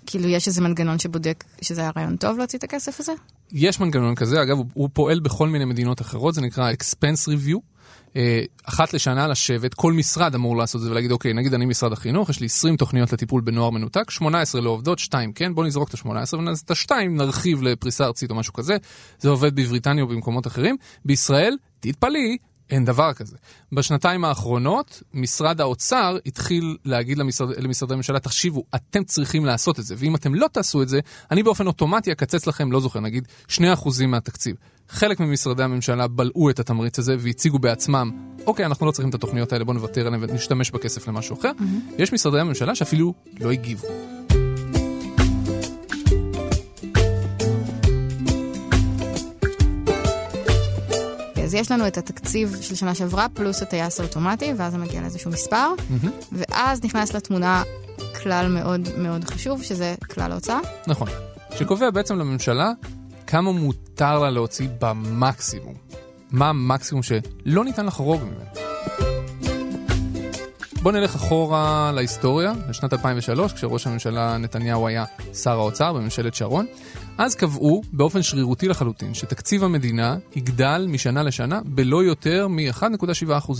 כאילו, 0.09 0.27
יש 0.27 0.47
איזה 0.47 0.61
מנגנון 0.61 0.99
שבודק 0.99 1.43
שזה 1.61 1.81
היה 1.81 1.91
רעיון 1.97 2.15
טוב 2.15 2.37
להוציא 2.37 2.59
את 2.59 2.63
הכסף 2.63 2.99
הזה? 2.99 3.11
יש 3.51 3.79
מנגנון 3.79 4.15
כזה, 4.15 4.41
אגב, 4.41 4.57
הוא, 4.57 4.65
הוא 4.73 4.89
פועל 4.93 5.19
בכל 5.19 5.49
מיני 5.49 5.65
מדינות 5.65 6.01
אחרות, 6.01 6.33
זה 6.33 6.41
נקרא 6.41 6.71
expense 6.71 7.27
review. 7.27 7.59
אה, 8.15 8.41
אחת 8.63 8.93
לשנה 8.93 9.27
לשבת, 9.27 9.73
כל 9.73 9.93
משרד 9.93 10.35
אמור 10.35 10.57
לעשות 10.57 10.79
את 10.79 10.85
זה 10.85 10.91
ולהגיד, 10.91 11.11
אוקיי, 11.11 11.33
נגיד 11.33 11.53
אני 11.53 11.65
משרד 11.65 11.93
החינוך, 11.93 12.29
יש 12.29 12.39
לי 12.39 12.45
20 12.45 12.77
תוכניות 12.77 13.13
לטיפול 13.13 13.41
בנוער 13.41 13.69
מנותק, 13.69 14.11
18 14.11 14.61
לא 14.61 14.69
עובדות, 14.69 14.99
2 14.99 15.33
כן, 15.33 15.55
בוא 15.55 15.65
נזרוק 15.65 15.89
את 15.89 15.93
ה-18 15.93 16.35
ואת 16.35 16.71
ה-2 16.71 16.91
נרחיב 17.09 17.61
לפריסה 17.61 18.05
ארצית 18.05 18.31
או 18.31 18.35
משהו 18.35 18.53
כזה. 18.53 18.77
זה 19.19 19.29
עובד 19.29 19.55
בבריטניה 19.55 20.03
או 20.03 20.07
במקומות 20.07 20.47
אחרים. 20.47 20.77
בישראל, 21.05 21.57
תתפלאי, 21.79 22.37
אין 22.69 22.85
דבר 22.85 23.13
כזה. 23.13 23.37
בשנתיים 23.71 24.25
האחרונות, 24.25 25.03
משרד 25.13 25.61
האוצר 25.61 26.17
התחיל 26.25 26.77
להגיד 26.85 27.17
למשרד, 27.17 27.49
למשרדי 27.57 27.93
הממשלה, 27.93 28.19
תחשיבו, 28.19 28.63
אתם 28.75 29.03
צריכים 29.03 29.45
לעשות 29.45 29.79
את 29.79 29.85
זה, 29.85 29.95
ואם 29.97 30.15
אתם 30.15 30.35
לא 30.35 30.47
תעשו 30.51 30.81
את 30.81 30.89
זה, 30.89 30.99
אני 31.31 31.43
באופן 31.43 31.67
אוטומטי 31.67 32.11
אקצץ 32.11 32.47
לכם, 32.47 32.71
לא 32.71 32.79
זוכר, 32.79 32.99
נגיד 32.99 33.27
2% 33.49 33.59
מהתקציב. 34.07 34.55
חלק 34.89 35.19
ממשרדי 35.19 35.63
הממשלה 35.63 36.07
בלעו 36.07 36.49
את 36.49 36.59
התמריץ 36.59 36.99
הזה 36.99 37.15
והציגו 37.19 37.59
בעצמם, 37.59 38.11
אוקיי, 38.47 38.65
אנחנו 38.65 38.85
לא 38.85 38.91
צריכים 38.91 39.09
את 39.09 39.15
התוכניות 39.15 39.53
האלה, 39.53 39.63
בואו 39.65 39.77
נוותר 39.77 40.07
עליהן 40.07 40.23
ונשתמש 40.29 40.71
בכסף 40.71 41.07
למשהו 41.07 41.39
אחר. 41.39 41.51
Mm-hmm. 41.59 41.93
יש 41.97 42.13
משרדי 42.13 42.39
הממשלה 42.39 42.75
שאפילו 42.75 43.13
לא 43.39 43.51
הגיבו. 43.51 44.18
אז 51.49 51.53
יש 51.55 51.71
לנו 51.71 51.87
את 51.87 51.97
התקציב 51.97 52.57
של 52.61 52.75
שנה 52.75 52.95
שעברה, 52.95 53.27
פלוס 53.33 53.61
הטייס 53.61 53.99
האוטומטי, 53.99 54.53
ואז 54.57 54.71
זה 54.71 54.77
מגיע 54.77 55.01
לאיזשהו 55.01 55.31
מספר, 55.31 55.67
mm-hmm. 55.77 56.07
ואז 56.31 56.83
נכנס 56.83 57.13
לתמונה 57.13 57.63
כלל 58.23 58.47
מאוד 58.47 58.89
מאוד 58.97 59.23
חשוב, 59.23 59.63
שזה 59.63 59.95
כלל 60.13 60.31
ההוצאה. 60.31 60.59
נכון. 60.87 61.07
שקובע 61.55 61.89
בעצם 61.89 62.15
לממשלה 62.19 62.71
כמה 63.27 63.51
מותר 63.51 64.19
לה 64.19 64.29
להוציא 64.29 64.67
במקסימום. 64.79 65.73
מה 66.31 66.49
המקסימום 66.49 67.03
שלא 67.03 67.65
ניתן 67.65 67.85
לחרוג 67.85 68.21
ממנו. 68.23 68.69
בוא 70.81 70.91
נלך 70.91 71.15
אחורה 71.15 71.91
להיסטוריה, 71.95 72.53
לשנת 72.69 72.93
2003, 72.93 73.53
כשראש 73.53 73.87
הממשלה 73.87 74.37
נתניהו 74.37 74.87
היה 74.87 75.05
שר 75.33 75.59
האוצר 75.59 75.93
בממשלת 75.93 76.35
שרון. 76.35 76.65
אז 77.19 77.35
קבעו 77.35 77.81
באופן 77.93 78.23
שרירותי 78.23 78.67
לחלוטין 78.67 79.13
שתקציב 79.13 79.63
המדינה 79.63 80.17
יגדל 80.35 80.85
משנה 80.89 81.23
לשנה 81.23 81.61
בלא 81.65 82.03
יותר 82.03 82.47
מ-1.7%. 82.47 83.51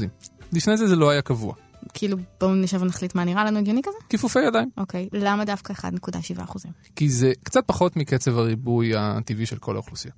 לפני 0.54 0.78
זה 0.78 0.88
זה 0.88 0.96
לא 0.96 1.10
היה 1.10 1.22
קבוע. 1.22 1.54
כאילו, 1.94 2.18
בואו 2.40 2.56
נשב 2.56 2.82
ונחליט 2.82 3.16
מה 3.16 3.24
נראה 3.24 3.46
לנו 3.46 3.60
הגיוני 3.60 3.82
כזה? 3.82 3.98
כיפופי 4.10 4.40
ידיים. 4.40 4.70
אוקיי, 4.78 5.10
למה 5.14 5.46
דווקא 5.46 5.74
1.7 5.74 6.44
אחוזים? 6.44 6.72
כי 6.96 7.10
זה 7.10 7.32
קצת 7.44 7.64
פחות 7.66 7.96
מקצב 7.96 8.38
הריבוי 8.38 8.96
הטבעי 8.96 9.46
של 9.46 9.58
כל 9.58 9.76
האוכלוסייה. 9.76 10.14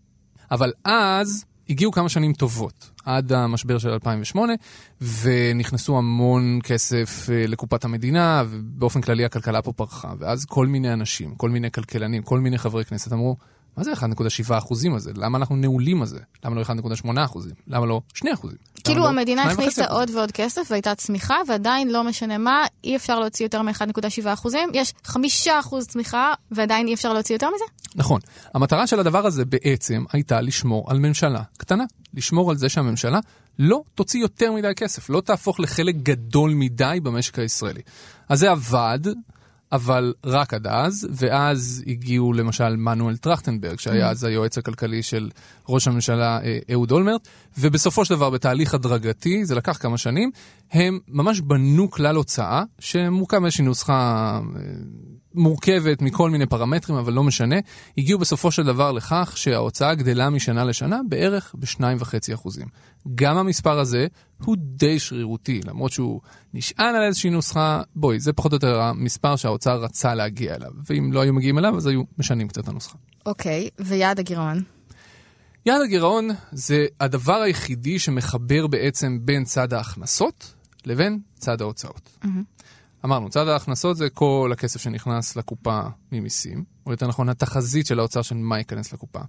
אבל 0.52 0.72
אז 0.86 1.46
הגיעו 1.70 1.92
כמה 1.92 2.10
שנים 2.10 2.34
טובות, 2.34 2.92
עד 3.06 3.32
המשבר 3.34 3.78
של 3.78 3.90
2008, 3.90 4.54
ונכנסו 5.02 5.98
המון 5.98 6.60
כסף 6.64 7.28
אה, 7.32 7.48
לקופת 7.48 7.86
המדינה, 7.86 8.44
ובאופן 8.50 9.02
כללי 9.02 9.26
הכלכלה 9.26 9.62
פה 9.62 9.74
פרחה. 9.74 10.14
ואז 10.20 10.46
כל 10.46 10.68
מיני 10.68 10.94
אנשים, 10.94 11.36
כל 11.36 11.50
מיני 11.50 11.72
כלכלנים, 11.72 12.24
כל 12.24 12.40
מיני 12.40 12.58
חברי 12.58 12.86
כנסת 12.86 13.14
אמרו, 13.14 13.36
מה 13.78 13.84
זה 13.84 13.94
1.7 13.94 14.58
אחוזים 14.58 14.96
הזה? 14.96 15.12
למה 15.16 15.38
אנחנו 15.38 15.56
נעולים 15.56 16.02
על 16.02 16.08
זה? 16.08 16.20
למה 16.46 16.56
לא 16.56 16.62
1.8 16.62 17.26
אחוזים? 17.26 17.56
למה 17.68 17.86
לא 17.86 18.02
2 18.14 18.34
אחוזים? 18.34 18.58
כאילו 18.84 19.00
לא 19.00 19.10
המדינה 19.10 19.44
2.5 19.44 19.52
הכניסה? 19.52 19.86
עוד 19.86 20.10
ועוד 20.10 20.32
כסף 20.32 20.62
והייתה 20.70 20.96
צמיחה, 20.96 21.36
ועדיין 21.48 21.92
לא 21.92 22.04
משנה 22.04 22.38
מה, 22.38 22.66
אי 22.84 22.96
אפשר 22.96 23.20
להוציא 23.20 23.46
יותר 23.46 23.62
מ-1.7 23.62 24.34
אחוזים. 24.34 24.70
יש 24.74 24.94
5 25.04 25.48
אחוז 25.48 25.88
צמיחה, 25.88 26.34
ועדיין 26.52 26.88
אי 26.88 26.94
אפשר 26.94 27.14
להוציא 27.14 27.36
יותר 27.36 27.48
מזה? 27.56 27.66
נכון. 27.96 28.22
המטרה 28.54 28.88
של 28.88 29.00
הדבר 29.00 29.26
הזה 29.26 29.46
בעצם 29.46 30.04
הייתה 30.14 30.42
לשמור 30.42 30.92
על 30.92 31.00
ממשלה 31.00 31.42
קטנה. 31.58 31.84
לשמור 32.14 32.52
על 32.52 32.58
זה 32.58 32.70
שהממשלה 32.70 33.20
לא 33.60 33.82
תוציא 33.96 34.22
יותר 34.22 34.52
מדי 34.52 34.72
כסף, 34.76 35.10
לא 35.10 35.22
תהפוך 35.22 35.60
לחלק 35.60 35.96
גדול 35.96 36.54
מדי 36.54 37.00
במשק 37.04 37.40
הישראלי. 37.40 37.82
אז 38.30 38.40
זה 38.40 38.52
עבד, 38.52 39.00
אבל 39.72 40.14
רק 40.26 40.54
עד 40.54 40.68
אז, 40.68 41.08
ואז 41.12 41.84
הגיעו 41.88 42.34
למשל 42.34 42.76
מנואל 42.76 43.18
טרכטנברג, 43.18 43.80
שהיה 43.80 44.10
אז 44.10 44.24
היועץ 44.24 44.58
הכלכלי 44.58 45.04
של 45.04 45.30
ראש 45.70 45.88
הממשלה 45.88 46.40
אה, 46.44 46.60
אהוד 46.72 46.92
אולמרט, 46.92 47.28
ובסופו 47.58 48.06
של 48.06 48.16
דבר 48.16 48.30
בתהליך 48.30 48.74
הדרגתי, 48.74 49.46
זה 49.46 49.56
לקח 49.56 49.78
כמה 49.78 49.98
שנים, 49.98 50.32
הם 50.72 51.00
ממש 51.08 51.42
בנו 51.42 51.92
כלל 51.92 52.16
הוצאה, 52.16 52.64
שמורכב 52.80 53.40
מאיזושהי 53.40 53.66
נוסחה 53.66 54.40
אה, 54.56 54.62
מורכבת 55.34 56.02
מכל 56.02 56.30
מיני 56.30 56.46
פרמטרים, 56.46 56.98
אבל 56.98 57.14
לא 57.14 57.24
משנה, 57.24 57.56
הגיעו 57.98 58.20
בסופו 58.20 58.52
של 58.52 58.64
דבר 58.64 58.92
לכך 58.92 59.34
שההוצאה 59.36 59.96
גדלה 59.96 60.30
משנה 60.30 60.64
לשנה 60.64 61.00
בערך 61.10 61.56
ב-2.5%. 61.58 62.60
גם 63.16 63.38
המספר 63.38 63.80
הזה 63.80 64.08
הוא 64.44 64.56
די 64.60 65.00
שרירותי, 65.00 65.62
למרות 65.66 65.92
שהוא 65.92 66.22
נשען 66.54 66.96
על 66.96 67.04
איזושהי 67.04 67.30
נוסחה, 67.30 67.82
בואי, 67.96 68.20
זה 68.20 68.34
פחות 68.34 68.52
או 68.52 68.56
יותר 68.56 68.82
המספר 68.82 69.36
שהאוצר 69.36 69.84
רצה 69.84 70.16
להגיע 70.16 70.56
אליו, 70.56 70.72
ואם 70.90 71.14
לא 71.14 71.22
היו 71.22 71.34
מגיעים 71.34 71.58
אליו, 71.58 71.78
אז 71.78 71.88
היו 71.88 72.02
משנים 72.18 72.48
קצת 72.48 72.64
את 72.64 72.68
הנוסחה. 72.68 72.98
אוקיי, 73.26 73.70
ויעד 73.80 74.20
הגירעון? 74.20 74.64
יעד 75.66 75.82
הגירעון 75.82 76.30
זה 76.52 76.86
הדבר 77.00 77.42
היחידי 77.42 78.00
שמחבר 78.00 78.68
בעצם 78.68 79.20
בין 79.22 79.44
צד 79.44 79.74
ההכנסות 79.74 80.54
לבין 80.86 81.20
צד 81.40 81.62
ההוצאות. 81.62 82.18
אמרנו, 83.06 83.30
צד 83.30 83.48
ההכנסות 83.48 83.98
זה 83.98 84.10
כל 84.10 84.50
הכסף 84.54 84.82
שנכנס 84.82 85.36
לקופה 85.36 85.82
ממיסים, 86.12 86.64
או 86.86 86.92
יותר 86.92 87.08
נכון, 87.08 87.30
התחזית 87.30 87.86
של 87.86 88.00
האוצר 88.00 88.22
של 88.22 88.36
מה 88.36 88.58
ייכנס 88.58 88.94
לקופה. 88.94 89.20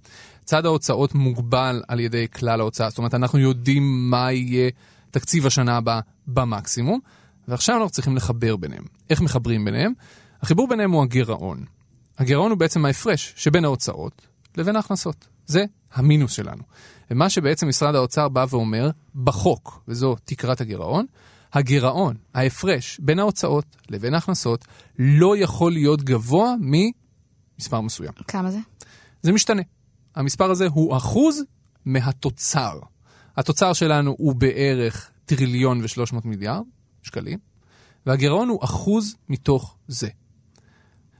צד 0.43 0.65
ההוצאות 0.65 1.15
מוגבל 1.15 1.83
על 1.87 1.99
ידי 1.99 2.27
כלל 2.27 2.59
ההוצאה, 2.59 2.89
זאת 2.89 2.97
אומרת, 2.97 3.13
אנחנו 3.13 3.39
יודעים 3.39 4.09
מה 4.09 4.31
יהיה 4.31 4.69
תקציב 5.11 5.45
השנה 5.45 5.77
הבאה 5.77 5.99
במקסימום, 6.27 6.99
ועכשיו 7.47 7.75
אנחנו 7.75 7.89
צריכים 7.89 8.15
לחבר 8.15 8.55
ביניהם. 8.55 8.83
איך 9.09 9.21
מחברים 9.21 9.65
ביניהם? 9.65 9.93
החיבור 10.41 10.67
ביניהם 10.67 10.91
הוא 10.91 11.03
הגירעון. 11.03 11.65
הגירעון 12.17 12.51
הוא 12.51 12.59
בעצם 12.59 12.85
ההפרש 12.85 13.33
שבין 13.35 13.65
ההוצאות 13.65 14.27
לבין 14.57 14.75
ההכנסות. 14.75 15.27
זה 15.45 15.65
המינוס 15.93 16.31
שלנו. 16.31 16.63
ומה 17.11 17.29
שבעצם 17.29 17.67
משרד 17.67 17.95
האוצר 17.95 18.29
בא 18.29 18.45
ואומר, 18.49 18.89
בחוק, 19.15 19.83
וזו 19.87 20.15
תקרת 20.25 20.61
הגירעון, 20.61 21.05
הגירעון, 21.53 22.15
ההפרש 22.33 22.99
בין 22.99 23.19
ההוצאות 23.19 23.65
לבין 23.89 24.13
ההכנסות, 24.13 24.65
לא 24.99 25.37
יכול 25.37 25.71
להיות 25.71 26.03
גבוה 26.03 26.53
ממספר 26.59 27.81
מסוים. 27.81 28.11
כמה 28.27 28.51
זה? 28.51 28.59
זה 29.21 29.31
משתנה. 29.31 29.61
המספר 30.15 30.51
הזה 30.51 30.67
הוא 30.67 30.97
אחוז 30.97 31.43
מהתוצר. 31.85 32.79
התוצר 33.37 33.73
שלנו 33.73 34.15
הוא 34.17 34.35
בערך 34.35 35.11
טריליון 35.25 35.79
ושלוש 35.83 36.13
מאות 36.13 36.25
מיליארד 36.25 36.63
שקלים, 37.03 37.39
והגירעון 38.05 38.49
הוא 38.49 38.63
אחוז 38.63 39.15
מתוך 39.29 39.75
זה. 39.87 40.09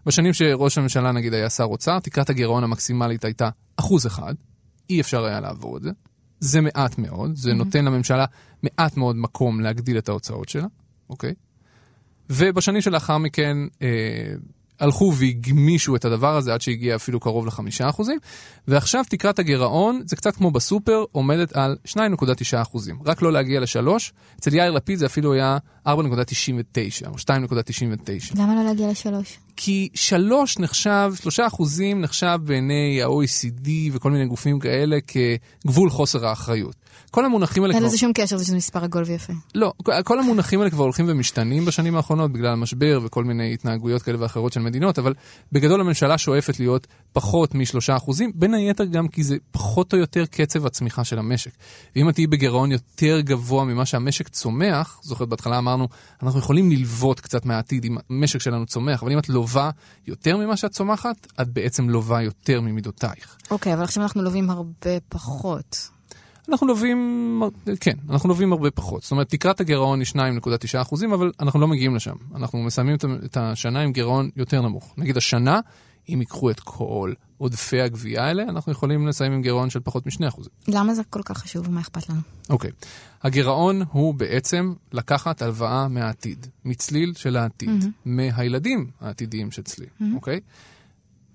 בשנים 0.05 0.33
שראש 0.33 0.77
הממשלה 0.77 1.11
נגיד 1.11 1.33
היה 1.33 1.49
שר 1.49 1.63
אוצר, 1.63 1.99
תקרת 1.99 2.29
הגירעון 2.29 2.63
המקסימלית 2.63 3.25
הייתה 3.25 3.49
אחוז 3.75 4.07
אחד, 4.07 4.33
אי 4.89 5.01
אפשר 5.01 5.25
היה 5.25 5.39
לעבור 5.39 5.77
את 5.77 5.81
זה. 5.81 5.91
זה 6.39 6.61
מעט 6.61 6.97
מאוד, 6.97 7.35
זה 7.35 7.51
mm-hmm. 7.51 7.53
נותן 7.53 7.85
לממשלה 7.85 8.25
מעט 8.63 8.97
מאוד 8.97 9.15
מקום 9.15 9.61
להגדיל 9.61 9.97
את 9.97 10.09
ההוצאות 10.09 10.49
שלה, 10.49 10.67
אוקיי? 11.09 11.33
ובשנים 12.29 12.81
שלאחר 12.81 13.17
מכן 13.17 13.57
אה, 13.81 13.87
הלכו 14.79 15.13
והגמישו 15.15 15.95
את 15.95 16.05
הדבר 16.05 16.35
הזה 16.35 16.53
עד 16.53 16.61
שהגיע 16.61 16.95
אפילו 16.95 17.19
קרוב 17.19 17.45
לחמישה 17.45 17.89
אחוזים, 17.89 18.19
ועכשיו 18.67 19.03
תקרת 19.09 19.39
הגירעון, 19.39 20.01
זה 20.05 20.15
קצת 20.15 20.35
כמו 20.35 20.51
בסופר, 20.51 21.03
עומדת 21.11 21.53
על 21.53 21.75
2.9 21.87 21.97
אחוזים. 22.61 22.99
רק 23.05 23.21
לא 23.21 23.33
להגיע 23.33 23.59
לשלוש, 23.59 24.13
אצל 24.39 24.53
יאיר 24.53 24.71
לפיד 24.71 24.99
זה 24.99 25.05
אפילו 25.05 25.33
היה 25.33 25.57
4.99 25.87 25.91
או 27.07 27.15
2.99. 27.15 28.39
למה 28.39 28.55
לא 28.55 28.63
להגיע 28.63 28.91
לשלוש? 28.91 29.37
כי 29.55 29.89
שלוש 29.93 30.59
נחשב, 30.59 31.13
שלושה 31.21 31.47
אחוזים 31.47 32.01
נחשב 32.01 32.39
בעיני 32.43 33.01
ה-OECD 33.01 33.69
וכל 33.93 34.11
מיני 34.11 34.25
גופים 34.25 34.59
כאלה 34.59 34.97
כגבול 35.07 35.89
חוסר 35.89 36.27
האחריות. 36.27 36.75
כל 37.11 37.25
המונחים 37.25 37.63
האלה 37.63 37.73
אין 37.73 37.81
כבר... 37.81 37.87
לזה 37.87 37.97
שום 37.97 38.11
קשר, 38.13 38.37
זה 38.37 38.45
שזה 38.45 38.55
מספר 38.55 38.83
עגול 38.83 39.03
ויפה. 39.03 39.33
לא, 39.55 39.73
כל 40.03 40.19
המונחים 40.19 40.59
האלה 40.59 40.71
כבר 40.71 40.83
הולכים 40.83 41.05
ומשתנים 41.09 41.65
בשנים 41.65 41.95
האחרונות 41.95 42.31
בגלל 42.31 42.53
המשבר 42.53 42.99
וכל 43.03 43.23
מיני 43.23 43.53
התנהגויות 43.53 44.01
כאלה 44.01 44.21
ואחרות 44.21 44.53
של 44.53 44.59
מדינות, 44.59 44.99
אבל 44.99 45.13
בגדול 45.51 45.81
הממשלה 45.81 46.17
שואפת 46.17 46.59
להיות 46.59 46.87
פחות 47.13 47.55
משלושה 47.55 47.95
אחוזים, 47.95 48.31
בין 48.35 48.53
היתר 48.53 48.85
גם 48.85 49.07
כי 49.07 49.23
זה 49.23 49.35
פחות 49.51 49.93
או 49.93 49.97
יותר 49.97 50.25
קצב 50.25 50.65
הצמיחה 50.65 51.03
של 51.03 51.19
המשק. 51.19 51.51
ואם 51.95 52.09
את 52.09 52.13
תהיי 52.13 52.27
בגירעון 52.27 52.71
יותר 52.71 53.19
גבוה 53.21 53.63
ממה 53.65 53.85
שהמשק 53.85 54.27
צומח, 54.27 54.99
זוכרת 55.03 55.29
בהתחלה 55.29 55.57
אמרנו, 55.57 55.87
אנחנו 56.23 56.39
יכולים 56.39 56.71
ללוות 56.71 57.19
קצת 57.19 57.45
מהעתיד 57.45 57.85
אם 57.85 57.97
המשק 58.09 58.39
שלנו 58.39 58.65
צומח, 58.65 59.03
אבל 59.03 59.11
אם 59.11 59.17
את 59.17 59.29
לובה 59.43 59.69
יותר 60.07 60.37
ממה 60.37 60.57
שאת 60.57 60.71
צומחת, 60.71 61.27
את 61.41 61.47
בעצם 61.47 61.89
לובה 61.89 62.21
יותר 62.21 62.61
ממידותייך. 62.61 63.37
אוקיי, 63.51 63.73
אבל 63.73 63.83
עכשיו 63.83 64.03
אנחנו 64.03 64.21
לווים 64.21 64.49
הרבה 64.49 64.99
פחות. 65.09 65.89
אנחנו 66.49 66.67
לווים, 66.67 67.41
כן, 67.79 67.97
אנחנו 68.09 68.29
לווים 68.29 68.51
הרבה 68.51 68.71
פחות. 68.71 69.01
זאת 69.01 69.11
אומרת, 69.11 69.29
תקרת 69.29 69.59
הגירעון 69.59 69.99
היא 69.99 70.07
2.9 70.07 70.81
אחוזים, 70.81 71.13
אבל 71.13 71.31
אנחנו 71.39 71.59
לא 71.59 71.67
מגיעים 71.67 71.95
לשם. 71.95 72.15
אנחנו 72.35 72.63
מסיימים 72.63 72.95
את 73.25 73.37
השנה 73.37 73.81
עם 73.81 73.91
גירעון 73.91 74.29
יותר 74.35 74.61
נמוך. 74.61 74.93
נגיד 74.97 75.17
השנה, 75.17 75.59
אם 76.09 76.19
ייקחו 76.19 76.51
את 76.51 76.59
כל 76.59 77.13
עודפי 77.37 77.81
הגבייה 77.81 78.23
האלה, 78.23 78.43
אנחנו 78.43 78.71
יכולים 78.71 79.07
לסיים 79.07 79.31
עם 79.31 79.41
גירעון 79.41 79.69
של 79.69 79.79
פחות 79.79 80.05
מ-2 80.05 80.27
אחוזים. 80.27 80.51
למה 80.67 80.93
זה 80.93 81.03
כל 81.03 81.21
כך 81.25 81.37
חשוב 81.37 81.67
ומה 81.67 81.81
אכפת 81.81 82.09
לנו? 82.09 82.19
אוקיי. 82.49 82.71
הגירעון 83.23 83.81
הוא 83.91 84.13
בעצם 84.13 84.73
לקחת 84.91 85.41
הלוואה 85.41 85.87
מהעתיד, 85.87 86.47
מצליל 86.65 87.13
של 87.13 87.37
העתיד, 87.37 87.69
mm-hmm. 87.69 87.87
מהילדים 88.05 88.87
העתידיים 89.01 89.51
של 89.51 89.61
צליל, 89.61 89.89
mm-hmm. 89.89 90.15
אוקיי? 90.15 90.39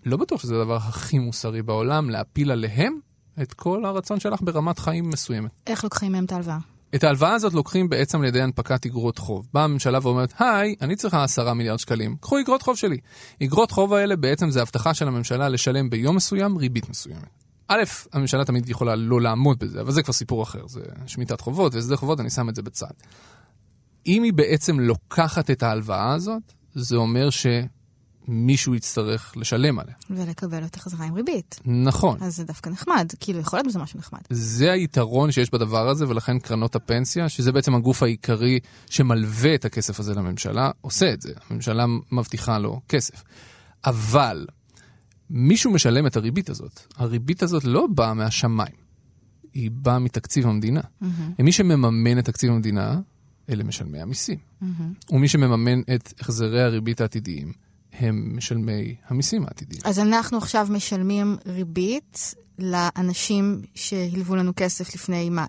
לא 0.06 0.16
בטוח 0.16 0.42
שזה 0.42 0.54
הדבר 0.54 0.76
הכי 0.76 1.18
מוסרי 1.18 1.62
בעולם, 1.62 2.10
להפיל 2.10 2.50
עליהם 2.50 2.98
את 3.42 3.54
כל 3.54 3.84
הרצון 3.84 4.20
שלך 4.20 4.42
ברמת 4.42 4.78
חיים 4.78 5.10
מסוימת. 5.10 5.50
איך 5.66 5.84
לוקחים 5.84 6.12
מהם 6.12 6.24
את 6.24 6.32
ההלוואה? 6.32 6.58
את 6.94 7.04
ההלוואה 7.04 7.34
הזאת 7.34 7.54
לוקחים 7.54 7.88
בעצם 7.88 8.20
על 8.20 8.24
ידי 8.24 8.42
הנפקת 8.42 8.86
אגרות 8.86 9.18
חוב. 9.18 9.48
באה 9.54 9.64
הממשלה 9.64 9.98
ואומרת, 10.02 10.32
היי, 10.38 10.74
אני 10.80 10.96
צריכה 10.96 11.24
עשרה 11.24 11.54
מיליארד 11.54 11.78
שקלים, 11.78 12.16
קחו 12.20 12.40
אגרות 12.40 12.62
חוב 12.62 12.76
שלי. 12.76 12.96
אגרות 13.42 13.70
חוב 13.70 13.94
האלה 13.94 14.16
בעצם 14.16 14.50
זה 14.50 14.62
הבטחה 14.62 14.94
של 14.94 15.08
הממשלה 15.08 15.48
לשלם 15.48 15.90
ביום 15.90 16.16
מסוים 16.16 16.56
ריבית 16.56 16.88
מסוימת. 16.88 17.44
א', 17.68 17.82
הממשלה 18.12 18.44
תמיד 18.44 18.68
יכולה 18.68 18.96
לא 18.96 19.20
לעמוד 19.20 19.58
בזה, 19.58 19.80
אבל 19.80 19.90
זה 19.90 20.02
כבר 20.02 20.12
סיפור 20.12 20.42
אחר, 20.42 20.66
זה 20.66 20.80
שמיטת 21.06 21.40
חובות 21.40 21.74
והסדר 21.74 21.96
חובות, 21.96 22.20
אני 22.20 22.30
שם 22.30 22.48
את 22.48 22.54
זה 22.54 22.62
בצד. 22.62 22.90
אם 24.06 24.22
היא 24.22 24.32
בעצם 24.32 24.80
לוקחת 24.80 25.50
את 25.50 25.62
ההלוואה 25.62 26.12
הזאת, 26.12 26.42
זה 26.74 26.96
אומר 26.96 27.30
ש... 27.30 27.46
מישהו 28.28 28.74
יצטרך 28.74 29.36
לשלם 29.36 29.78
עליה. 29.78 29.94
ולקבל 30.10 30.62
אותה 30.62 30.80
חזרה 30.80 31.06
עם 31.06 31.14
ריבית. 31.14 31.60
נכון. 31.64 32.18
אז 32.20 32.36
זה 32.36 32.44
דווקא 32.44 32.70
נחמד, 32.70 33.12
כאילו 33.20 33.38
יכול 33.38 33.56
להיות 33.56 33.66
בזה 33.66 33.78
משהו 33.78 33.98
נחמד. 33.98 34.20
זה 34.30 34.72
היתרון 34.72 35.32
שיש 35.32 35.50
בדבר 35.52 35.88
הזה, 35.88 36.08
ולכן 36.08 36.38
קרנות 36.38 36.76
הפנסיה, 36.76 37.28
שזה 37.28 37.52
בעצם 37.52 37.74
הגוף 37.74 38.02
העיקרי 38.02 38.60
שמלווה 38.90 39.54
את 39.54 39.64
הכסף 39.64 40.00
הזה 40.00 40.14
לממשלה, 40.14 40.70
עושה 40.80 41.12
את 41.12 41.22
זה. 41.22 41.32
הממשלה 41.50 41.84
מבטיחה 42.12 42.58
לו 42.58 42.80
כסף. 42.88 43.22
אבל 43.84 44.46
מישהו 45.30 45.70
משלם 45.70 46.06
את 46.06 46.16
הריבית 46.16 46.50
הזאת. 46.50 46.80
הריבית 46.96 47.42
הזאת 47.42 47.64
לא 47.64 47.86
באה 47.94 48.14
מהשמיים. 48.14 48.88
היא 49.54 49.70
באה 49.70 49.98
מתקציב 49.98 50.46
המדינה. 50.46 50.80
Mm-hmm. 50.80 51.42
מי 51.42 51.52
שמממן 51.52 52.18
את 52.18 52.24
תקציב 52.24 52.50
המדינה, 52.50 53.00
אלה 53.50 53.64
משלמי 53.64 54.00
המיסים. 54.00 54.38
Mm-hmm. 54.38 54.66
ומי 55.10 55.28
שמממן 55.28 55.80
את 55.94 56.12
החזרי 56.20 56.62
הריבית 56.62 57.00
העתידיים, 57.00 57.52
הם 57.98 58.36
משלמי 58.36 58.94
המיסים 59.08 59.44
העתידיים. 59.44 59.82
אז 59.84 59.98
אנחנו 59.98 60.38
עכשיו 60.38 60.66
משלמים 60.70 61.36
ריבית 61.46 62.34
לאנשים 62.58 63.62
שהלוו 63.74 64.36
לנו 64.36 64.52
כסף 64.56 64.94
לפני, 64.94 65.30
מה, 65.30 65.46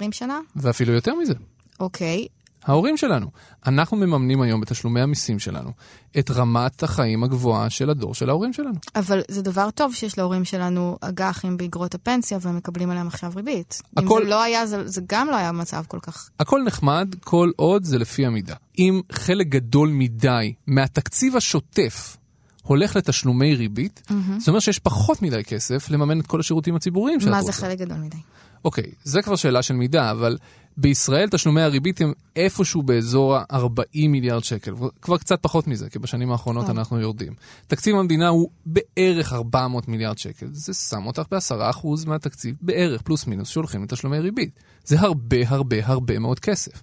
10-20 0.00 0.12
שנה? 0.12 0.40
ואפילו 0.56 0.92
יותר 0.92 1.14
מזה. 1.14 1.34
אוקיי. 1.80 2.26
ההורים 2.64 2.96
שלנו. 2.96 3.26
אנחנו 3.66 3.96
מממנים 3.96 4.40
היום 4.42 4.60
בתשלומי 4.60 5.00
המיסים 5.00 5.38
שלנו 5.38 5.70
את 6.18 6.30
רמת 6.30 6.82
החיים 6.82 7.24
הגבוהה 7.24 7.70
של 7.70 7.90
הדור 7.90 8.14
של 8.14 8.30
ההורים 8.30 8.52
שלנו. 8.52 8.74
אבל 8.96 9.20
זה 9.28 9.42
דבר 9.42 9.70
טוב 9.70 9.94
שיש 9.94 10.18
להורים 10.18 10.44
שלנו 10.44 10.98
אג"חים 11.00 11.56
באגרות 11.56 11.94
הפנסיה 11.94 12.38
והם 12.40 12.56
מקבלים 12.56 12.90
עליהם 12.90 13.06
עכשיו 13.06 13.32
ריבית. 13.36 13.82
הכל- 13.96 14.18
אם 14.18 14.24
זה 14.24 14.30
לא 14.30 14.42
היה, 14.42 14.66
זה, 14.66 14.88
זה 14.88 15.00
גם 15.08 15.26
לא 15.26 15.36
היה 15.36 15.52
מצב 15.52 15.84
כל 15.88 15.98
כך. 16.02 16.30
הכל 16.40 16.62
נחמד, 16.66 17.14
כל 17.24 17.50
עוד 17.56 17.84
זה 17.84 17.98
לפי 17.98 18.26
המידה. 18.26 18.54
אם 18.78 19.00
חלק 19.12 19.46
גדול 19.46 19.88
מדי 19.92 20.54
מהתקציב 20.66 21.36
השוטף 21.36 22.16
הולך 22.62 22.96
לתשלומי 22.96 23.54
ריבית, 23.54 24.02
Mm-hmm. 24.06 24.12
זה 24.38 24.50
אומר 24.50 24.60
שיש 24.60 24.78
פחות 24.78 25.22
מדי 25.22 25.44
כסף 25.44 25.90
לממן 25.90 26.20
את 26.20 26.26
כל 26.26 26.40
השירותים 26.40 26.76
הציבוריים 26.76 27.20
שאת 27.20 27.28
מה 27.28 27.38
רוצה. 27.38 27.52
זה 27.52 27.58
חלק 27.58 27.78
גדול 27.78 27.96
מדי? 27.96 28.16
אוקיי, 28.64 28.84
זה 29.04 29.22
כבר 29.22 29.36
שאלה 29.36 29.62
של 29.62 29.74
מידה, 29.74 30.10
אבל 30.10 30.38
בישראל 30.76 31.28
תשלומי 31.28 31.62
הריבית 31.62 32.00
הם 32.00 32.12
איפשהו 32.36 32.82
באזור 32.82 33.36
ה-40 33.36 34.08
מיליארד 34.08 34.44
שקל, 34.44 34.74
כבר 35.02 35.18
קצת 35.18 35.42
פחות 35.42 35.66
מזה, 35.66 35.90
כי 35.90 35.98
בשנים 35.98 36.32
האחרונות 36.32 36.66
טוב. 36.66 36.78
אנחנו 36.78 37.00
יורדים. 37.00 37.32
תקציב 37.66 37.96
המדינה 37.96 38.28
הוא 38.28 38.50
בערך 38.66 39.32
400 39.32 39.88
מיליארד 39.88 40.18
שקל, 40.18 40.46
זה 40.52 40.74
שם 40.74 41.06
אותך 41.06 41.22
ב-10% 41.30 41.86
מהתקציב, 42.06 42.54
בערך, 42.60 43.02
פלוס 43.02 43.26
מינוס, 43.26 43.48
שהולכים 43.48 43.82
לתשלומי 43.82 44.18
ריבית. 44.18 44.50
זה 44.84 45.00
הרבה 45.00 45.36
הרבה 45.46 45.76
הרבה 45.82 46.18
מאוד 46.18 46.40
כסף. 46.40 46.82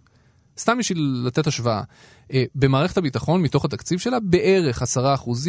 סתם 0.57 0.77
בשביל 0.77 1.23
לתת 1.25 1.47
השוואה, 1.47 1.77
אה, 1.77 1.83
במערכת 2.55 2.97
הביטחון, 2.97 3.41
מתוך 3.41 3.65
התקציב 3.65 3.99
שלה, 3.99 4.19
בערך 4.19 4.81
10% 4.81 4.85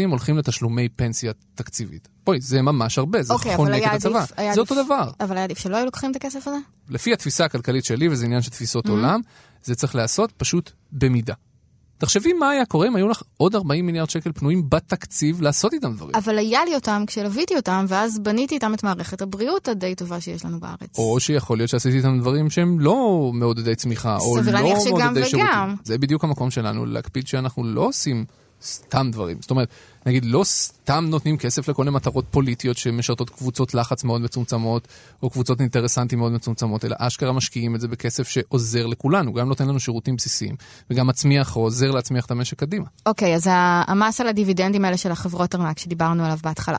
הולכים 0.09 0.39
לתשלומי 0.39 0.89
פנסיה 0.89 1.33
תקציבית. 1.55 2.09
בואי, 2.25 2.41
זה 2.41 2.63
ממש 2.63 2.99
הרבה, 2.99 3.23
זה 3.23 3.35
אבל 3.35 3.57
חונק 3.57 3.83
את 3.83 3.93
הצבא. 3.95 4.19
עדיף- 4.19 4.29
זה 4.37 4.43
עדיף- 4.51 4.59
אותו 4.59 4.85
דבר. 4.85 5.11
אבל 5.21 5.37
היה 5.37 5.45
עדיף 5.45 5.59
שלא 5.59 5.77
היו 5.77 5.85
לוקחים 5.85 6.11
את 6.11 6.17
הכסף 6.17 6.47
הזה? 6.49 6.57
לפי 6.89 7.13
התפיסה 7.13 7.45
הכלכלית 7.45 7.85
שלי, 7.85 8.09
וזה 8.09 8.25
עניין 8.27 8.43
של 8.43 8.51
תפיסות 8.51 8.87
Mm-hmm. 8.87 8.91
עולם, 8.91 9.21
זה 9.63 9.75
צריך 9.75 9.95
להיעשות 9.95 10.33
פשוט 10.33 10.71
במידה. 10.93 11.35
תחשבי 11.99 12.33
מה 12.33 12.51
היה 12.51 12.67
קורה 12.67 12.89
אם 12.89 12.97
היו 12.97 13.09
לך 13.09 13.23
עוד 13.37 13.55
40 13.55 13.87
מיליארד 13.87 14.11
שקל 14.11 14.33
פנויים 14.33 14.71
בתקציב 14.71 15.43
לעשות 15.43 15.73
איתם 15.73 15.95
דברים. 15.95 16.15
אבל 16.15 16.39
היה 16.39 16.65
לי 16.65 16.75
אותם 16.75 17.05
כשלוויתי 17.07 17.57
אותם, 17.57 17.85
ואז 17.89 18.19
בניתי 18.19 18.55
איתם 18.55 18.75
את 18.75 18.85
מערכת 18.85 19.23
הבריאות 19.23 19.69
הדי 19.69 19.95
טובה 19.95 20.21
שיש 20.21 20.45
לנו 20.45 20.61
בארץ. 20.61 20.99
או 20.99 21.21
שיכול 21.21 21.59
להיות 21.59 21.71
שעשיתי 21.71 21.97
איתם 21.97 22.19
דברים 22.21 22.51
שהם 22.51 22.81
לא 22.81 23.31
מעודדי 23.35 23.75
צמיחה, 23.75 24.17
או 24.17 24.37
סביר 24.37 24.55
לא 24.55 24.61
להניח 24.61 24.79
שגם 24.81 24.93
מעודדי 24.93 25.21
וגם. 25.21 25.29
שירותים. 25.29 25.77
זה 25.85 25.99
בדיוק 25.99 26.25
המקום 26.25 26.51
שלנו, 26.51 26.87
להקפיד 26.87 27.27
שאנחנו 27.27 27.65
לא 27.65 27.81
עושים 27.81 28.25
סתם 28.63 29.11
דברים. 29.13 29.37
זאת 29.41 29.51
אומרת, 29.51 29.69
נגיד, 30.07 30.25
לא 30.25 30.45
סתם 30.45 31.07
נותנים 31.09 31.37
כסף 31.39 31.69
לכל 31.69 31.85
מיני 31.85 31.97
מטרות 31.97 32.25
פוליטיות 32.31 32.77
שמשרתות 32.77 33.31
קבוצות 33.31 33.75
לחץ 33.75 34.05
מאוד 34.05 34.21
מצומצמות, 34.21 34.89
או 35.23 35.31
קבוצות 35.31 35.61
אינטרסנטים 35.61 36.19
מאוד 36.19 36.33
מצומצמות, 36.33 36.85
אלא 36.85 36.97
אשכרה 36.99 37.33
משקיעים 37.33 37.75
את 37.75 37.81
זה 37.81 37.89
בכסף 37.89 38.29
שעוזר 38.29 38.87
לכולנו, 38.87 39.33
גם 39.33 39.49
נותן 39.49 39.69
לנו 39.69 39.81
שירותים 39.81 40.17
בסיסיים, 40.17 40.57
וגם 40.91 41.07
מצמיח 41.07 41.57
או 41.57 41.61
עוזר 41.61 41.91
להצמיח 41.91 42.27
את 42.27 42.31
המשק 42.31 42.59
קדימה. 42.59 42.87
אוקיי, 43.07 43.35
אז 43.35 43.47
ה- 43.47 43.83
המס 43.87 44.21
על 44.21 44.29
הדיבידנדים 44.29 44.85
האלה 44.85 44.97
של 44.97 45.13
החברות 45.13 45.55
ארנק 45.55 45.79
שדיברנו 45.79 46.25
עליו 46.25 46.39
בהתחלה, 46.43 46.79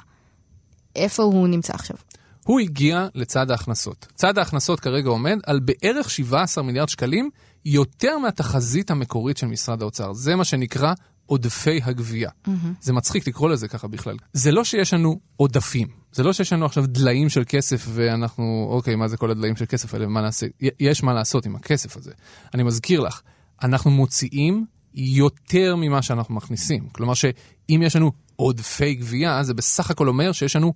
איפה 0.95 1.23
הוא 1.23 1.47
נמצא 1.47 1.73
עכשיו? 1.73 1.97
הוא 2.45 2.59
הגיע 2.59 3.07
לצד 3.15 3.51
ההכנסות. 3.51 4.07
צד 4.15 4.37
ההכנסות 4.37 4.79
כרגע 4.79 5.09
עומד 5.09 5.39
על 5.45 5.59
בערך 5.59 6.09
17 6.09 6.63
מיליארד 6.63 6.89
שקלים, 6.89 7.29
יותר 7.65 8.17
מהתחזית 8.17 8.91
המקורית 8.91 9.37
של 9.37 9.47
משרד 9.47 9.81
האוצר. 9.81 10.13
זה 10.13 10.35
מה 10.35 10.43
שנקרא 10.43 10.93
עודפי 11.29 11.79
הגבייה. 11.83 12.29
Mm-hmm. 12.29 12.49
זה 12.81 12.93
מצחיק 12.93 13.27
לקרוא 13.27 13.49
לזה 13.49 13.67
ככה 13.67 13.87
בכלל. 13.87 14.17
זה 14.33 14.51
לא 14.51 14.63
שיש 14.63 14.93
לנו 14.93 15.19
עודפים. 15.37 15.87
זה 16.11 16.23
לא 16.23 16.33
שיש 16.33 16.53
לנו 16.53 16.65
עכשיו 16.65 16.87
דליים 16.87 17.29
של 17.29 17.43
כסף 17.47 17.85
ואנחנו, 17.89 18.67
אוקיי, 18.69 18.95
מה 18.95 19.07
זה 19.07 19.17
כל 19.17 19.31
הדליים 19.31 19.55
של 19.55 19.65
כסף 19.65 19.93
האלה, 19.93 20.07
מה 20.07 20.21
נעשה? 20.21 20.47
יש 20.79 21.03
מה 21.03 21.13
לעשות 21.13 21.45
עם 21.45 21.55
הכסף 21.55 21.97
הזה. 21.97 22.11
אני 22.53 22.63
מזכיר 22.63 22.99
לך, 22.99 23.21
אנחנו 23.63 23.91
מוציאים 23.91 24.65
יותר 24.93 25.75
ממה 25.75 26.01
שאנחנו 26.01 26.35
מכניסים. 26.35 26.89
כלומר 26.91 27.13
שאם 27.13 27.81
יש 27.85 27.95
לנו 27.95 28.11
עודפי 28.35 28.95
גבייה, 28.95 29.43
זה 29.43 29.53
בסך 29.53 29.91
הכל 29.91 30.07
אומר 30.07 30.31
שיש 30.31 30.55
לנו 30.55 30.73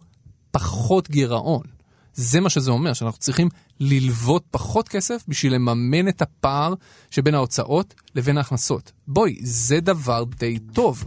פחות 0.51 1.09
גירעון. 1.09 1.63
זה 2.13 2.39
מה 2.39 2.49
שזה 2.49 2.71
אומר, 2.71 2.93
שאנחנו 2.93 3.19
צריכים 3.19 3.49
ללוות 3.83 4.43
פחות 4.51 4.89
כסף 4.89 5.23
בשביל 5.27 5.53
לממן 5.53 6.07
את 6.07 6.21
הפער 6.21 6.73
שבין 7.09 7.35
ההוצאות 7.35 7.93
לבין 8.15 8.37
ההכנסות. 8.37 8.91
בואי, 9.07 9.37
זה 9.41 9.79
דבר 9.79 10.23
די 10.23 10.59
טוב. 10.73 11.05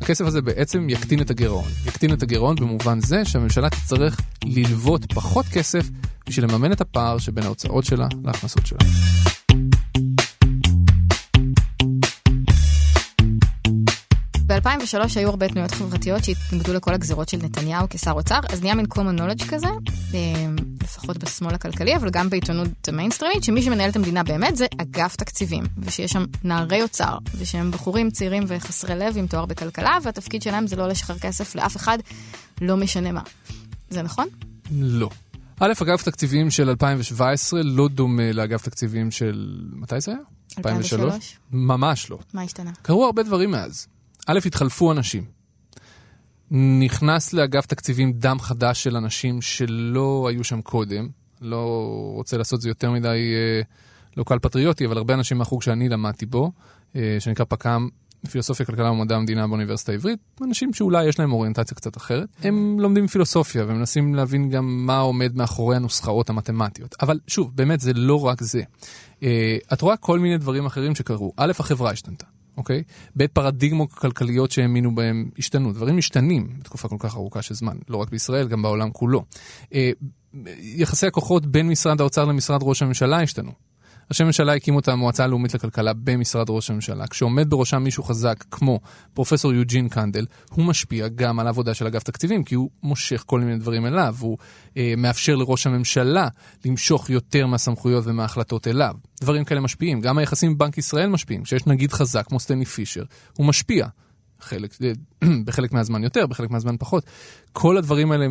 הכסף 0.00 0.24
הזה 0.24 0.42
בעצם 0.42 0.90
יקטין 0.90 1.20
את 1.20 1.30
הגירעון. 1.30 1.68
יקטין 1.86 2.12
את 2.12 2.22
הגירעון 2.22 2.56
במובן 2.56 3.00
זה 3.00 3.24
שהממשלה 3.24 3.70
תצטרך 3.70 4.20
ללוות 4.44 5.12
פחות 5.12 5.46
כסף 5.46 5.88
בשביל 6.28 6.44
לממן 6.44 6.72
את 6.72 6.80
הפער 6.80 7.18
שבין 7.18 7.44
ההוצאות 7.44 7.84
שלה 7.84 8.08
להכנסות 8.24 8.66
שלה. 8.66 8.78
ב-2003 14.60 14.98
היו 15.16 15.28
הרבה 15.28 15.48
תנועות 15.48 15.70
חברתיות 15.70 16.24
שהתנגדו 16.24 16.72
לכל 16.72 16.94
הגזירות 16.94 17.28
של 17.28 17.36
נתניהו 17.36 17.86
כשר 17.90 18.10
אוצר, 18.10 18.40
אז 18.52 18.62
נהיה 18.62 18.74
מין 18.74 18.86
common 18.94 19.20
knowledge 19.20 19.48
כזה, 19.48 19.66
אה, 20.14 20.20
לפחות 20.82 21.18
בשמאל 21.18 21.54
הכלכלי, 21.54 21.96
אבל 21.96 22.10
גם 22.10 22.30
בעיתונות 22.30 22.88
המיינסטרימית, 22.88 23.44
שמי 23.44 23.62
שמנהל 23.62 23.90
את 23.90 23.96
המדינה 23.96 24.22
באמת 24.22 24.56
זה 24.56 24.66
אגף 24.82 25.16
תקציבים, 25.16 25.64
ושיש 25.78 26.12
שם 26.12 26.24
נערי 26.44 26.82
אוצר, 26.82 27.18
ושהם 27.38 27.70
בחורים 27.70 28.10
צעירים 28.10 28.42
וחסרי 28.46 28.94
לב 28.94 29.16
עם 29.16 29.26
תואר 29.26 29.46
בכלכלה, 29.46 29.98
והתפקיד 30.02 30.42
שלהם 30.42 30.66
זה 30.66 30.76
לא 30.76 30.88
לשחרר 30.88 31.18
כסף 31.18 31.54
לאף 31.54 31.76
אחד, 31.76 31.98
לא 32.60 32.76
משנה 32.76 33.12
מה. 33.12 33.22
זה 33.90 34.02
נכון? 34.02 34.28
לא. 34.70 35.10
א', 35.60 35.72
אגף 35.82 36.02
תקציבים 36.02 36.50
של 36.50 36.68
2017 36.68 37.60
לא 37.62 37.88
דומה 37.88 38.32
לאגף 38.32 38.62
תקציבים 38.62 39.10
של... 39.10 39.60
מתי 39.72 40.00
זה 40.00 40.10
היה? 40.10 40.20
2003? 40.58 41.38
ממש 41.52 42.10
לא. 42.10 42.18
מה 42.34 42.42
השתנה? 42.42 42.70
קרו 42.82 43.04
הרבה 43.04 43.22
דברים 43.22 43.50
מאז. 43.50 43.86
א', 44.26 44.38
התחלפו 44.46 44.92
אנשים. 44.92 45.24
נכנס 46.50 47.32
לאגף 47.32 47.66
תקציבים 47.66 48.12
דם 48.12 48.36
חדש 48.40 48.84
של 48.84 48.96
אנשים 48.96 49.42
שלא 49.42 50.26
היו 50.30 50.44
שם 50.44 50.62
קודם. 50.62 51.08
לא 51.40 51.88
רוצה 52.14 52.36
לעשות 52.36 52.60
זה 52.60 52.68
יותר 52.68 52.90
מדי 52.90 53.08
אה, 53.08 53.60
לוקל 54.16 54.38
פטריוטי, 54.38 54.86
אבל 54.86 54.96
הרבה 54.96 55.14
אנשים 55.14 55.38
מהחוג 55.38 55.62
שאני 55.62 55.88
למדתי 55.88 56.26
בו, 56.26 56.52
אה, 56.96 57.16
שנקרא 57.18 57.44
פק"ם, 57.48 57.88
פילוסופיה, 58.30 58.66
כלכלה 58.66 58.90
ומדע 58.90 59.16
המדינה 59.16 59.46
באוניברסיטה 59.46 59.92
העברית, 59.92 60.18
אנשים 60.42 60.72
שאולי 60.74 61.08
יש 61.08 61.18
להם 61.18 61.32
אוריינטציה 61.32 61.76
קצת 61.76 61.96
אחרת. 61.96 62.28
הם 62.42 62.80
לומדים 62.80 63.06
פילוסופיה 63.06 63.64
ומנסים 63.68 64.14
להבין 64.14 64.50
גם 64.50 64.86
מה 64.86 64.98
עומד 64.98 65.36
מאחורי 65.36 65.76
הנוסחאות 65.76 66.30
המתמטיות. 66.30 66.94
אבל 67.02 67.20
שוב, 67.26 67.52
באמת 67.54 67.80
זה 67.80 67.92
לא 67.92 68.26
רק 68.26 68.42
זה. 68.42 68.62
אה, 69.22 69.56
את 69.72 69.80
רואה 69.80 69.96
כל 69.96 70.18
מיני 70.18 70.38
דברים 70.38 70.66
אחרים 70.66 70.94
שקרו. 70.94 71.32
א', 71.36 71.52
החברה 71.58 71.90
השתנתה. 71.90 72.35
אוקיי? 72.56 72.82
ב' 73.16 73.26
פרדיגמות 73.26 73.92
כלכליות 73.92 74.50
שהאמינו 74.50 74.94
בהם 74.94 75.30
השתנו. 75.38 75.72
דברים 75.72 75.96
משתנים 75.96 76.56
בתקופה 76.58 76.88
כל 76.88 76.96
כך 76.98 77.14
ארוכה 77.14 77.42
של 77.42 77.54
זמן, 77.54 77.76
לא 77.88 77.96
רק 77.96 78.10
בישראל, 78.10 78.48
גם 78.48 78.62
בעולם 78.62 78.90
כולו. 78.90 79.24
אה, 79.74 79.90
יחסי 80.58 81.06
הכוחות 81.06 81.46
בין 81.46 81.68
משרד 81.68 82.00
האוצר 82.00 82.24
למשרד 82.24 82.60
ראש 82.62 82.82
הממשלה 82.82 83.22
השתנו. 83.22 83.52
ראשי 84.10 84.24
ממשלה 84.24 84.54
הקימו 84.54 84.78
את 84.78 84.88
המועצה 84.88 85.24
הלאומית 85.24 85.54
לכלכלה 85.54 85.92
במשרד 85.92 86.50
ראש 86.50 86.70
הממשלה. 86.70 87.06
כשעומד 87.06 87.50
בראשם 87.50 87.82
מישהו 87.82 88.02
חזק 88.02 88.44
כמו 88.50 88.80
פרופסור 89.14 89.52
יוג'ין 89.52 89.88
קנדל, 89.88 90.26
הוא 90.50 90.64
משפיע 90.64 91.08
גם 91.08 91.40
על 91.40 91.46
העבודה 91.46 91.74
של 91.74 91.86
אגף 91.86 92.02
תקציבים, 92.02 92.44
כי 92.44 92.54
הוא 92.54 92.70
מושך 92.82 93.22
כל 93.26 93.40
מיני 93.40 93.58
דברים 93.58 93.86
אליו, 93.86 94.16
הוא 94.20 94.38
אה, 94.76 94.94
מאפשר 94.96 95.36
לראש 95.36 95.66
הממשלה 95.66 96.28
למשוך 96.64 97.10
יותר 97.10 97.46
מהסמכויות 97.46 98.04
ומההחלטות 98.06 98.68
אליו. 98.68 98.94
דברים 99.20 99.44
כאלה 99.44 99.60
משפיעים. 99.60 100.00
גם 100.00 100.18
היחסים 100.18 100.50
עם 100.50 100.58
בנק 100.58 100.78
ישראל 100.78 101.08
משפיעים. 101.08 101.42
כשיש 101.42 101.66
נגיד 101.66 101.92
חזק 101.92 102.26
כמו 102.26 102.40
סטני 102.40 102.64
פישר, 102.64 103.04
הוא 103.36 103.46
משפיע. 103.46 103.86
חלק, 104.40 104.70
אה, 104.82 104.92
בחלק 105.46 105.72
מהזמן 105.72 106.04
יותר, 106.04 106.26
בחלק 106.26 106.50
מהזמן 106.50 106.76
פחות. 106.78 107.04
כל 107.52 107.76
הדברים 107.76 108.12
האלה 108.12 108.26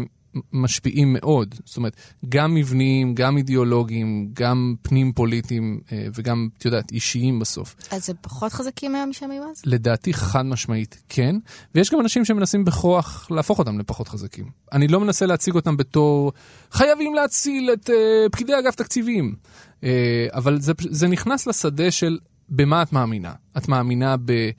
משפיעים 0.53 1.13
מאוד. 1.13 1.55
זאת 1.65 1.77
אומרת, 1.77 1.95
גם 2.29 2.55
מבניים, 2.55 3.15
גם 3.15 3.37
אידיאולוגיים, 3.37 4.29
גם 4.33 4.75
פנים 4.81 5.13
פוליטיים 5.13 5.79
אה, 5.91 6.07
וגם, 6.15 6.49
את 6.57 6.65
יודעת, 6.65 6.91
אישיים 6.91 7.39
בסוף. 7.39 7.75
אז 7.91 8.05
זה 8.05 8.13
פחות 8.13 8.53
חזקים 8.53 8.95
היום 8.95 9.09
משהם 9.09 9.31
היו 9.31 9.43
אז? 9.43 9.61
לדעתי 9.65 10.13
חד 10.13 10.45
משמעית 10.45 11.01
כן, 11.09 11.35
ויש 11.75 11.91
גם 11.91 11.99
אנשים 11.99 12.25
שמנסים 12.25 12.65
בכוח 12.65 13.27
להפוך 13.31 13.59
אותם 13.59 13.79
לפחות 13.79 14.07
חזקים. 14.07 14.45
אני 14.73 14.87
לא 14.87 14.99
מנסה 14.99 15.25
להציג 15.25 15.55
אותם 15.55 15.77
בתור 15.77 16.31
חייבים 16.71 17.15
להציל 17.15 17.69
את 17.73 17.89
uh, 17.89 17.93
פקידי 18.31 18.59
אגף 18.59 18.75
תקציבים, 18.75 19.35
uh, 19.81 19.85
אבל 20.33 20.61
זה, 20.61 20.73
זה 20.89 21.07
נכנס 21.07 21.47
לשדה 21.47 21.91
של 21.91 22.17
במה 22.49 22.81
את 22.81 22.93
מאמינה. 22.93 23.33
את 23.57 23.67
מאמינה 23.67 24.15
ב... 24.17 24.49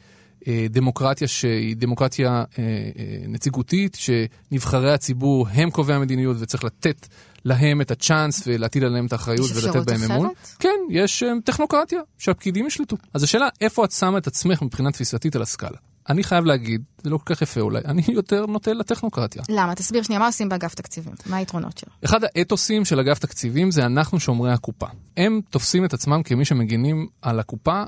אה, 0.48 0.66
דמוקרטיה 0.70 1.28
שהיא 1.28 1.76
דמוקרטיה 1.76 2.28
אה, 2.30 2.44
אה, 2.58 3.28
נציגותית, 3.28 3.96
שנבחרי 4.00 4.92
הציבור 4.92 5.48
הם 5.48 5.70
קובעי 5.70 5.96
המדיניות 5.96 6.36
וצריך 6.40 6.64
לתת 6.64 7.06
להם 7.44 7.80
את 7.80 7.90
הצ'אנס 7.90 8.42
ולהטיל 8.46 8.84
עליהם 8.84 9.06
את 9.06 9.12
האחריות 9.12 9.50
ולתת 9.54 9.86
בהם 9.86 10.02
אמון. 10.02 10.26
אחרת? 10.26 10.56
כן, 10.58 10.78
יש 10.90 11.22
טכנוקרטיה, 11.44 12.00
שהפקידים 12.18 12.66
ישלטו. 12.66 12.96
אז 13.14 13.22
השאלה, 13.22 13.48
איפה 13.60 13.84
את 13.84 13.92
שמה 13.92 14.18
את 14.18 14.26
עצמך 14.26 14.62
מבחינה 14.62 14.92
תפיסתית 14.92 15.36
על 15.36 15.42
הסקאלה? 15.42 15.76
אני 16.08 16.24
חייב 16.24 16.44
להגיד, 16.44 16.82
זה 17.02 17.10
לא 17.10 17.18
כל 17.18 17.34
כך 17.34 17.42
יפה 17.42 17.60
אולי, 17.60 17.80
אני 17.84 18.02
יותר 18.08 18.46
נוטה 18.46 18.72
לטכנוקרטיה. 18.72 19.42
למה? 19.48 19.74
תסביר 19.74 20.02
שנייה, 20.02 20.18
מה 20.18 20.26
עושים 20.26 20.48
באגף 20.48 20.74
תקציבים? 20.74 21.14
מה 21.26 21.36
היתרונות 21.36 21.78
שלו? 21.78 21.92
אחד 22.04 22.20
האתוסים 22.24 22.84
של 22.84 23.00
אגף 23.00 23.18
תקציבים 23.18 23.70
זה 23.70 23.86
אנחנו 23.86 24.20
שומרי 24.20 24.52
הקופה. 24.52 24.86
הם 25.16 25.40
תופסים 25.50 25.84
את 25.84 25.94
עצמם 25.94 26.22
כמי 26.22 26.44
שמגינים 26.44 27.06
על 27.22 27.40
הקופה 27.40 27.82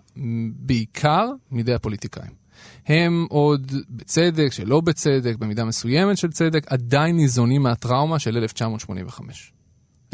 בעיקר 0.56 1.26
מידי 1.50 1.74
הפוליטיקאים. 1.74 2.47
הם 2.86 3.26
עוד 3.28 3.72
בצדק, 3.90 4.52
שלא 4.52 4.80
בצדק, 4.80 5.36
במידה 5.38 5.64
מסוימת 5.64 6.18
של 6.18 6.30
צדק, 6.30 6.72
עדיין 6.72 7.16
ניזונים 7.16 7.62
מהטראומה 7.62 8.18
של 8.18 8.36
1985. 8.36 9.52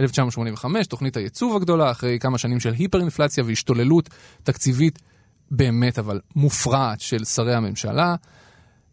1985, 0.00 0.87
תוכנית 0.87 1.16
הייצוב 1.16 1.57
הגדולה, 1.57 1.90
אחרי 1.90 2.18
כמה 2.18 2.38
שנים 2.38 2.61
של 2.61 2.72
היפר-אינפלציה 2.72 3.44
והשתוללות 3.46 4.09
תקציבית 4.42 4.98
באמת 5.50 5.98
אבל 5.98 6.20
מופרעת 6.37 7.00
של 7.00 7.24
שרי 7.24 7.54
הממשלה, 7.54 8.14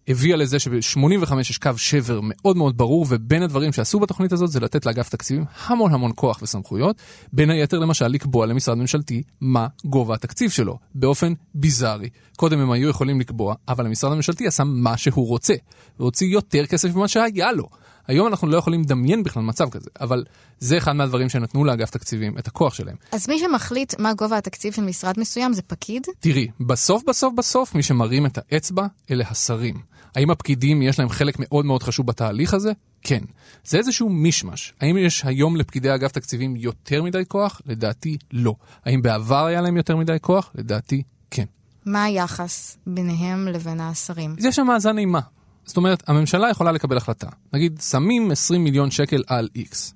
הביאה 0.07 0.37
לזה 0.37 0.59
שב-85 0.59 1.39
יש 1.39 1.57
קו 1.57 1.69
שבר 1.77 2.19
מאוד 2.23 2.57
מאוד 2.57 2.77
ברור, 2.77 3.05
ובין 3.09 3.43
הדברים 3.43 3.73
שעשו 3.73 3.99
בתוכנית 3.99 4.31
הזאת 4.31 4.51
זה 4.51 4.59
לתת 4.59 4.85
לאגף 4.85 5.09
תקציבים 5.09 5.45
המון 5.65 5.93
המון 5.93 6.11
כוח 6.15 6.39
וסמכויות, 6.41 6.95
בין 7.33 7.49
היתר 7.49 7.79
למשל 7.79 8.07
לקבוע 8.07 8.45
למשרד 8.45 8.77
ממשלתי 8.77 9.23
מה 9.41 9.67
גובה 9.85 10.13
התקציב 10.13 10.51
שלו, 10.51 10.77
באופן 10.95 11.33
ביזארי. 11.55 12.09
קודם 12.35 12.59
הם 12.59 12.71
היו 12.71 12.89
יכולים 12.89 13.19
לקבוע, 13.19 13.55
אבל 13.67 13.85
המשרד 13.85 14.11
הממשלתי 14.11 14.47
עשה 14.47 14.63
מה 14.63 14.97
שהוא 14.97 15.27
רוצה, 15.27 15.53
והוציא 15.99 16.27
יותר 16.27 16.65
כסף 16.65 16.95
ממה 16.95 17.07
שהיה 17.07 17.51
לו. 17.51 17.67
היום 18.07 18.27
אנחנו 18.27 18.47
לא 18.47 18.57
יכולים 18.57 18.81
לדמיין 18.81 19.23
בכלל 19.23 19.43
מצב 19.43 19.69
כזה, 19.69 19.89
אבל 20.01 20.23
זה 20.59 20.77
אחד 20.77 20.91
מהדברים 20.91 21.29
שנתנו 21.29 21.65
לאגף 21.65 21.89
תקציבים 21.89 22.37
את 22.37 22.47
הכוח 22.47 22.73
שלהם. 22.73 22.95
אז 23.11 23.29
מי 23.29 23.39
שמחליט 23.39 23.99
מה 23.99 24.13
גובה 24.13 24.37
התקציב 24.37 24.73
של 24.73 24.81
משרד 24.81 25.19
מסוים 25.19 25.53
זה 25.53 25.61
פקיד? 25.61 26.07
תראי, 26.19 26.47
בסוף 26.59 27.03
בסוף 27.07 27.33
בסוף 27.37 27.75
מי 27.75 27.83
שמרים 27.83 28.25
את 28.25 28.37
האצבע 28.37 28.85
אלה 29.11 29.25
השרים. 29.29 29.90
האם 30.15 30.31
הפקידים 30.31 30.81
יש 30.81 30.99
להם 30.99 31.09
חלק 31.09 31.35
מאוד 31.39 31.65
מאוד 31.65 31.83
חשוב 31.83 32.07
בתהליך 32.07 32.53
הזה? 32.53 32.71
כן. 33.01 33.23
זה 33.63 33.77
איזשהו 33.77 34.09
מישמש. 34.09 34.73
האם 34.81 34.97
יש 34.97 35.25
היום 35.25 35.55
לפקידי 35.55 35.95
אגף 35.95 36.11
תקציבים 36.11 36.55
יותר 36.55 37.03
מדי 37.03 37.23
כוח? 37.27 37.61
לדעתי 37.65 38.17
לא. 38.33 38.55
האם 38.85 39.01
בעבר 39.01 39.45
היה 39.45 39.61
להם 39.61 39.77
יותר 39.77 39.97
מדי 39.97 40.17
כוח? 40.21 40.51
לדעתי 40.55 41.03
כן. 41.31 41.45
מה 41.85 42.03
היחס 42.03 42.77
ביניהם 42.87 43.47
לבין 43.47 43.79
השרים? 43.79 44.35
יש 44.39 44.55
שם 44.55 44.67
מאזן 44.67 44.97
אימה. 44.97 45.19
זאת 45.65 45.77
אומרת, 45.77 46.03
הממשלה 46.09 46.49
יכולה 46.49 46.71
לקבל 46.71 46.97
החלטה. 46.97 47.27
נגיד, 47.53 47.81
שמים 47.81 48.31
20 48.31 48.63
מיליון 48.63 48.91
שקל 48.91 49.23
על 49.27 49.49
X. 49.57 49.93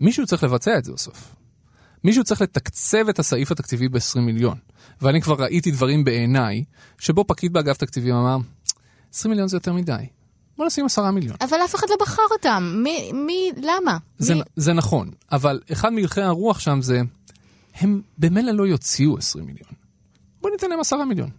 מישהו 0.00 0.26
צריך 0.26 0.44
לבצע 0.44 0.78
את 0.78 0.84
זה 0.84 0.92
בסוף. 0.92 1.34
מישהו 2.04 2.24
צריך 2.24 2.40
לתקצב 2.40 3.08
את 3.08 3.18
הסעיף 3.18 3.52
התקציבי 3.52 3.88
ב-20 3.88 4.20
מיליון. 4.20 4.58
ואני 5.02 5.20
כבר 5.20 5.34
ראיתי 5.42 5.70
דברים 5.70 6.04
בעיניי, 6.04 6.64
שבו 6.98 7.24
פקיד 7.24 7.52
באגף 7.52 7.76
תקציבים 7.76 8.14
אמר, 8.14 8.36
20 9.14 9.30
מיליון 9.30 9.48
זה 9.48 9.56
יותר 9.56 9.72
מדי. 9.72 10.06
בוא 10.56 10.66
נשים 10.66 10.86
10 10.86 11.10
מיליון. 11.10 11.36
אבל 11.40 11.56
אף 11.64 11.74
אחד 11.74 11.86
לא 11.90 11.96
בחר 12.00 12.22
אותם. 12.30 12.80
מי, 12.82 13.12
מי, 13.12 13.50
למה? 13.56 13.98
זה, 14.18 14.34
מי... 14.34 14.40
זה 14.56 14.72
נכון, 14.72 15.10
אבל 15.32 15.60
אחד 15.72 15.92
מהלכי 15.92 16.20
הרוח 16.20 16.58
שם 16.58 16.82
זה, 16.82 17.00
הם 17.74 18.02
במילא 18.18 18.52
לא 18.52 18.66
יוציאו 18.66 19.18
20 19.18 19.46
מיליון. 19.46 19.70
בוא 20.40 20.50
ניתן 20.50 20.70
להם 20.70 20.80
10 20.80 20.96
מיליון. 20.96 21.30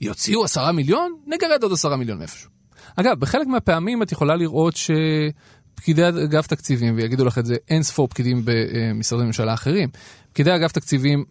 יוציאו 0.00 0.44
10 0.44 0.72
מיליון? 0.72 1.16
נגרד 1.26 1.62
עוד 1.62 1.72
10 1.72 1.96
מיליון 1.96 2.18
מאיפשהו. 2.18 2.50
אגב, 2.96 3.20
בחלק 3.20 3.46
מהפעמים 3.46 4.02
את 4.02 4.12
יכולה 4.12 4.36
לראות 4.36 4.74
שפקידי 4.76 6.08
אגף 6.08 6.46
תקציבים, 6.46 6.96
ויגידו 6.96 7.24
לך 7.24 7.38
את 7.38 7.46
זה 7.46 7.56
אין 7.68 7.82
ספור 7.82 8.08
פקידים 8.08 8.42
במשרדי 8.44 9.24
ממשלה 9.24 9.54
אחרים, 9.54 9.88
פקידי 10.32 10.56
אגף 10.56 10.72
תקציבים, 10.72 11.24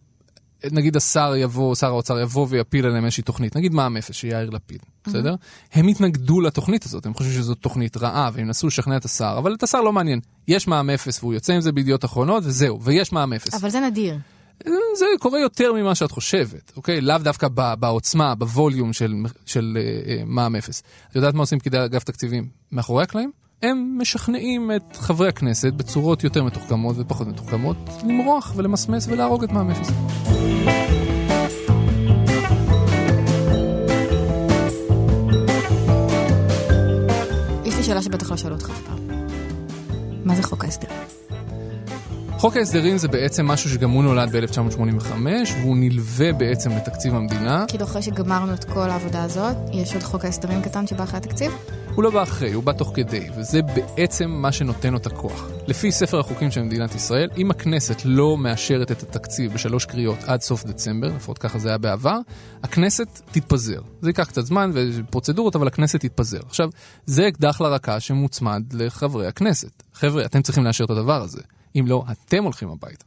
נגיד 0.71 0.95
השר 0.95 1.33
יבוא, 1.37 1.75
שר 1.75 1.87
האוצר 1.87 2.19
יבוא 2.19 2.47
ויפיל 2.49 2.85
עליהם 2.85 3.05
איזושהי 3.05 3.23
תוכנית, 3.23 3.55
נגיד 3.55 3.73
מע"מ 3.73 3.97
אפס 3.97 4.15
שיאיר 4.15 4.49
לפיד, 4.49 4.79
בסדר? 5.07 5.35
הם 5.73 5.87
התנגדו 5.87 6.41
לתוכנית 6.41 6.85
הזאת, 6.85 7.05
הם 7.05 7.13
חושבים 7.13 7.35
שזו 7.35 7.55
תוכנית 7.55 7.97
רעה, 7.97 8.29
והם 8.33 8.47
נסו 8.47 8.67
לשכנע 8.67 8.97
את 8.97 9.05
השר, 9.05 9.35
אבל 9.37 9.53
את 9.53 9.63
השר 9.63 9.81
לא 9.81 9.93
מעניין. 9.93 10.19
יש 10.47 10.67
מע"מ 10.67 10.89
אפס 10.89 11.19
והוא 11.23 11.33
יוצא 11.33 11.53
עם 11.53 11.61
זה 11.61 11.71
בידיעות 11.71 12.05
אחרונות, 12.05 12.43
וזהו, 12.45 12.81
ויש 12.81 13.11
מע"מ 13.11 13.33
אפס. 13.33 13.53
אבל 13.53 13.69
זה 13.69 13.79
נדיר. 13.79 14.17
זה 14.95 15.05
קורה 15.19 15.39
יותר 15.39 15.73
ממה 15.73 15.95
שאת 15.95 16.11
חושבת, 16.11 16.71
אוקיי? 16.77 17.01
לאו 17.01 17.17
דווקא 17.17 17.47
ב- 17.53 17.73
בעוצמה, 17.79 18.35
בווליום 18.35 18.93
של, 18.93 19.15
של 19.45 19.77
uh, 19.77 20.07
uh, 20.07 20.11
מע"מ 20.25 20.55
אפס. 20.55 20.83
את 21.09 21.15
יודעת 21.15 21.33
מה 21.33 21.39
עושים 21.39 21.59
פקידי 21.59 21.85
אגף 21.85 22.03
תקציבים 22.03 22.47
מאחורי 22.71 23.03
הקלעים? 23.03 23.31
הם 23.61 23.97
משכנעים 24.01 24.71
את 24.75 24.95
חברי 24.95 25.27
הכנסת 25.27 25.73
בצורות 25.73 26.23
יותר 26.23 26.43
מתוחכמות 26.43 26.95
ופחות 26.99 27.27
מתוחכמות 27.27 27.77
למרוח 28.03 28.53
ולמסמס 28.55 29.07
ולהרוג 29.07 29.43
את 29.43 29.51
מע"מ 29.51 29.69
אפס. 29.69 29.89
יש 37.65 37.77
לי 37.77 37.83
שאלה 37.83 38.01
שבטח 38.01 38.31
לא 38.31 38.37
שאלו 38.37 38.55
אותך 38.55 38.69
אף 38.69 38.81
פעם. 38.81 38.97
מה 40.25 40.35
זה 40.35 40.43
חוק 40.43 40.63
ההסדרים? 40.63 40.97
חוק 42.43 42.57
ההסדרים 42.57 42.97
זה 42.97 43.07
בעצם 43.07 43.45
משהו 43.45 43.69
שגם 43.69 43.89
הוא 43.89 44.03
נולד 44.03 44.35
ב-1985, 44.35 45.11
והוא 45.61 45.77
נלווה 45.77 46.33
בעצם 46.33 46.71
לתקציב 46.71 47.15
המדינה. 47.15 47.65
כאילו 47.67 47.83
אחרי 47.83 48.01
שגמרנו 48.01 48.53
את 48.53 48.63
כל 48.63 48.89
העבודה 48.89 49.23
הזאת, 49.23 49.55
יש 49.73 49.93
עוד 49.93 50.03
חוק 50.03 50.25
ההסדרים 50.25 50.61
קטן 50.61 50.87
שבא 50.87 51.03
אחרי 51.03 51.17
התקציב? 51.17 51.51
הוא 51.95 52.03
לא 52.03 52.09
בא 52.09 52.23
אחרי, 52.23 52.53
הוא 52.53 52.63
בא 52.63 52.71
תוך 52.71 52.91
כדי, 52.95 53.27
וזה 53.37 53.61
בעצם 53.61 54.29
מה 54.29 54.51
שנותן 54.51 54.91
לו 54.91 54.97
את 54.97 55.05
הכוח. 55.05 55.49
לפי 55.67 55.91
ספר 55.91 56.19
החוקים 56.19 56.51
של 56.51 56.61
מדינת 56.61 56.95
ישראל, 56.95 57.29
אם 57.37 57.51
הכנסת 57.51 58.01
לא 58.05 58.37
מאשרת 58.37 58.91
את 58.91 59.03
התקציב 59.03 59.53
בשלוש 59.53 59.85
קריאות 59.85 60.19
עד 60.27 60.41
סוף 60.41 60.63
דצמבר, 60.63 61.07
לפחות 61.07 61.37
ככה 61.37 61.59
זה 61.59 61.69
היה 61.69 61.77
בעבר, 61.77 62.17
הכנסת 62.63 63.21
תתפזר. 63.31 63.81
זה 64.01 64.09
ייקח 64.09 64.27
קצת 64.27 64.45
זמן 64.45 64.71
ופרוצדורות, 64.73 65.55
אבל 65.55 65.67
הכנסת 65.67 65.99
תתפזר. 65.99 66.39
עכשיו, 66.47 66.69
זה 67.05 67.27
אקדח 67.27 67.61
לרקה 67.61 67.99
שמוצמד 67.99 68.63
לחברי 68.73 69.27
הכנסת. 69.27 69.83
חבר'ה, 69.93 70.25
אתם 70.25 70.41
צריכים 70.41 70.63
לאשר 70.63 70.83
את 70.83 70.89
הדבר 70.89 71.21
הזה. 71.21 71.41
אם 71.75 71.85
לא, 71.87 72.03
אתם 72.11 72.43
הולכים 72.43 72.69
הביתה. 72.69 73.05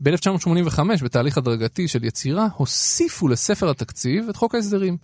ב-1985, 0.00 0.80
בתהליך 1.04 1.38
הדרגתי 1.38 1.88
של 1.88 2.04
יצירה, 2.04 2.48
הוסיפו 2.56 3.28
לספר 3.28 3.70
התקציב 3.70 4.28
את 4.28 4.36
חוק 4.36 4.54
ההסדרים. 4.54 4.96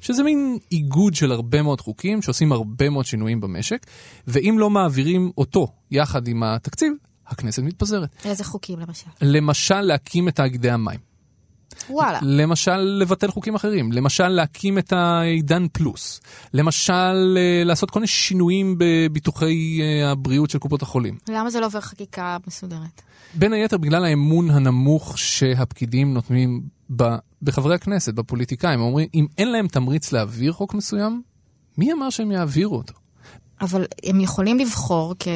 שזה 0.00 0.22
מין 0.22 0.58
איגוד 0.72 1.14
של 1.14 1.32
הרבה 1.32 1.62
מאוד 1.62 1.80
חוקים 1.80 2.22
שעושים 2.22 2.52
הרבה 2.52 2.90
מאוד 2.90 3.04
שינויים 3.04 3.40
במשק, 3.40 3.86
ואם 4.26 4.56
לא 4.58 4.70
מעבירים 4.70 5.30
אותו 5.38 5.72
יחד 5.90 6.28
עם 6.28 6.42
התקציב, 6.42 6.92
הכנסת 7.26 7.62
מתפזרת. 7.62 8.08
איזה 8.24 8.44
חוקים 8.44 8.78
למשל? 8.78 9.06
למשל, 9.22 9.80
להקים 9.80 10.28
את 10.28 10.36
תאגידי 10.36 10.70
המים. 10.70 10.98
וואלה. 11.90 12.18
למשל, 12.22 12.76
לבטל 12.76 13.30
חוקים 13.30 13.54
אחרים. 13.54 13.92
למשל, 13.92 14.28
להקים 14.28 14.78
את 14.78 14.92
העידן 14.92 15.66
פלוס. 15.72 16.20
למשל, 16.54 17.36
אה, 17.38 17.64
לעשות 17.64 17.90
כל 17.90 17.98
מיני 17.98 18.06
שינויים 18.06 18.74
בביטוחי 18.78 19.80
אה, 19.82 20.10
הבריאות 20.10 20.50
של 20.50 20.58
קופות 20.58 20.82
החולים. 20.82 21.18
למה 21.28 21.50
זה 21.50 21.60
לא 21.60 21.66
עובר 21.66 21.80
חקיקה 21.80 22.36
מסודרת? 22.46 23.02
בין 23.34 23.52
היתר 23.52 23.78
בגלל 23.78 24.04
האמון 24.04 24.50
הנמוך 24.50 25.18
שהפקידים 25.18 26.14
נותנים 26.14 26.62
ב, 26.96 27.04
בחברי 27.42 27.74
הכנסת, 27.74 28.14
בפוליטיקאים. 28.14 28.80
הם 28.80 28.86
אומרים, 28.86 29.08
אם 29.14 29.26
אין 29.38 29.52
להם 29.52 29.68
תמריץ 29.68 30.12
להעביר 30.12 30.52
חוק 30.52 30.74
מסוים, 30.74 31.22
מי 31.78 31.92
אמר 31.92 32.10
שהם 32.10 32.32
יעבירו 32.32 32.76
אותו? 32.76 32.94
אבל 33.60 33.84
הם 34.04 34.20
יכולים 34.20 34.58
לבחור 34.58 35.14
כ- 35.18 35.28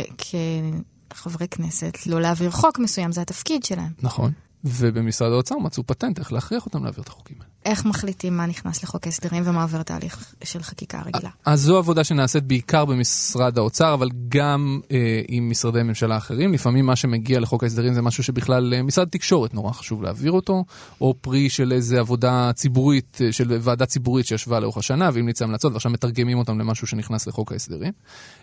כחברי 1.10 1.48
כנסת 1.48 1.98
לא 2.06 2.20
להעביר 2.20 2.50
חוק 2.50 2.78
מסוים, 2.78 3.12
זה 3.12 3.20
התפקיד 3.20 3.64
שלהם. 3.64 3.92
נכון. 4.02 4.32
ובמשרד 4.64 5.32
האוצר 5.32 5.58
מצאו 5.58 5.86
פטנט 5.86 6.18
איך 6.18 6.32
להכריח 6.32 6.66
אותם 6.66 6.84
להעביר 6.84 7.02
את 7.02 7.08
החוקים 7.08 7.36
האלה. 7.40 7.51
איך 7.64 7.84
מחליטים 7.84 8.36
מה 8.36 8.46
נכנס 8.46 8.82
לחוק 8.82 9.06
ההסדרים 9.06 9.42
ומה 9.46 9.62
עובר 9.62 9.82
תהליך 9.82 10.34
של 10.44 10.62
חקיקה 10.62 11.02
רגילה? 11.06 11.30
אז 11.44 11.60
זו 11.60 11.78
עבודה 11.78 12.04
שנעשית 12.04 12.44
בעיקר 12.44 12.84
במשרד 12.84 13.58
האוצר, 13.58 13.94
אבל 13.94 14.08
גם 14.28 14.80
אה, 14.90 15.20
עם 15.28 15.50
משרדי 15.50 15.82
ממשלה 15.82 16.16
אחרים. 16.16 16.52
לפעמים 16.52 16.86
מה 16.86 16.96
שמגיע 16.96 17.40
לחוק 17.40 17.62
ההסדרים 17.62 17.94
זה 17.94 18.02
משהו 18.02 18.24
שבכלל 18.24 18.74
אה, 18.74 18.82
משרד 18.82 19.08
תקשורת 19.08 19.54
נורא 19.54 19.72
חשוב 19.72 20.02
להעביר 20.02 20.32
אותו, 20.32 20.64
או 21.00 21.14
פרי 21.20 21.48
של 21.50 21.72
איזה 21.72 22.00
עבודה 22.00 22.50
ציבורית, 22.54 23.18
אה, 23.24 23.32
של 23.32 23.58
ועדה 23.60 23.86
ציבורית 23.86 24.26
שישבה 24.26 24.60
לאורך 24.60 24.76
השנה 24.76 25.10
והמליצה 25.12 25.44
המלצות, 25.44 25.72
ועכשיו 25.72 25.90
מתרגמים 25.90 26.38
אותם 26.38 26.58
למשהו 26.58 26.86
שנכנס 26.86 27.26
לחוק 27.26 27.52
ההסדרים. 27.52 27.92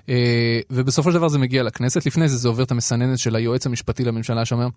אה, 0.10 0.60
ובסופו 0.70 1.12
של 1.12 1.18
דבר 1.18 1.28
זה 1.28 1.40
מגיע 1.40 1.64
לכנסת, 1.64 2.06
לפני 2.06 2.30
זה 2.30 2.38
זה 2.38 2.48
עובר 2.48 2.64
את 2.64 2.72
המסננת 2.72 3.20
של 3.20 3.36
היועץ 3.36 3.66
המשפטי 3.66 4.04
לממשלה 4.04 4.46
שאומר, 4.46 4.68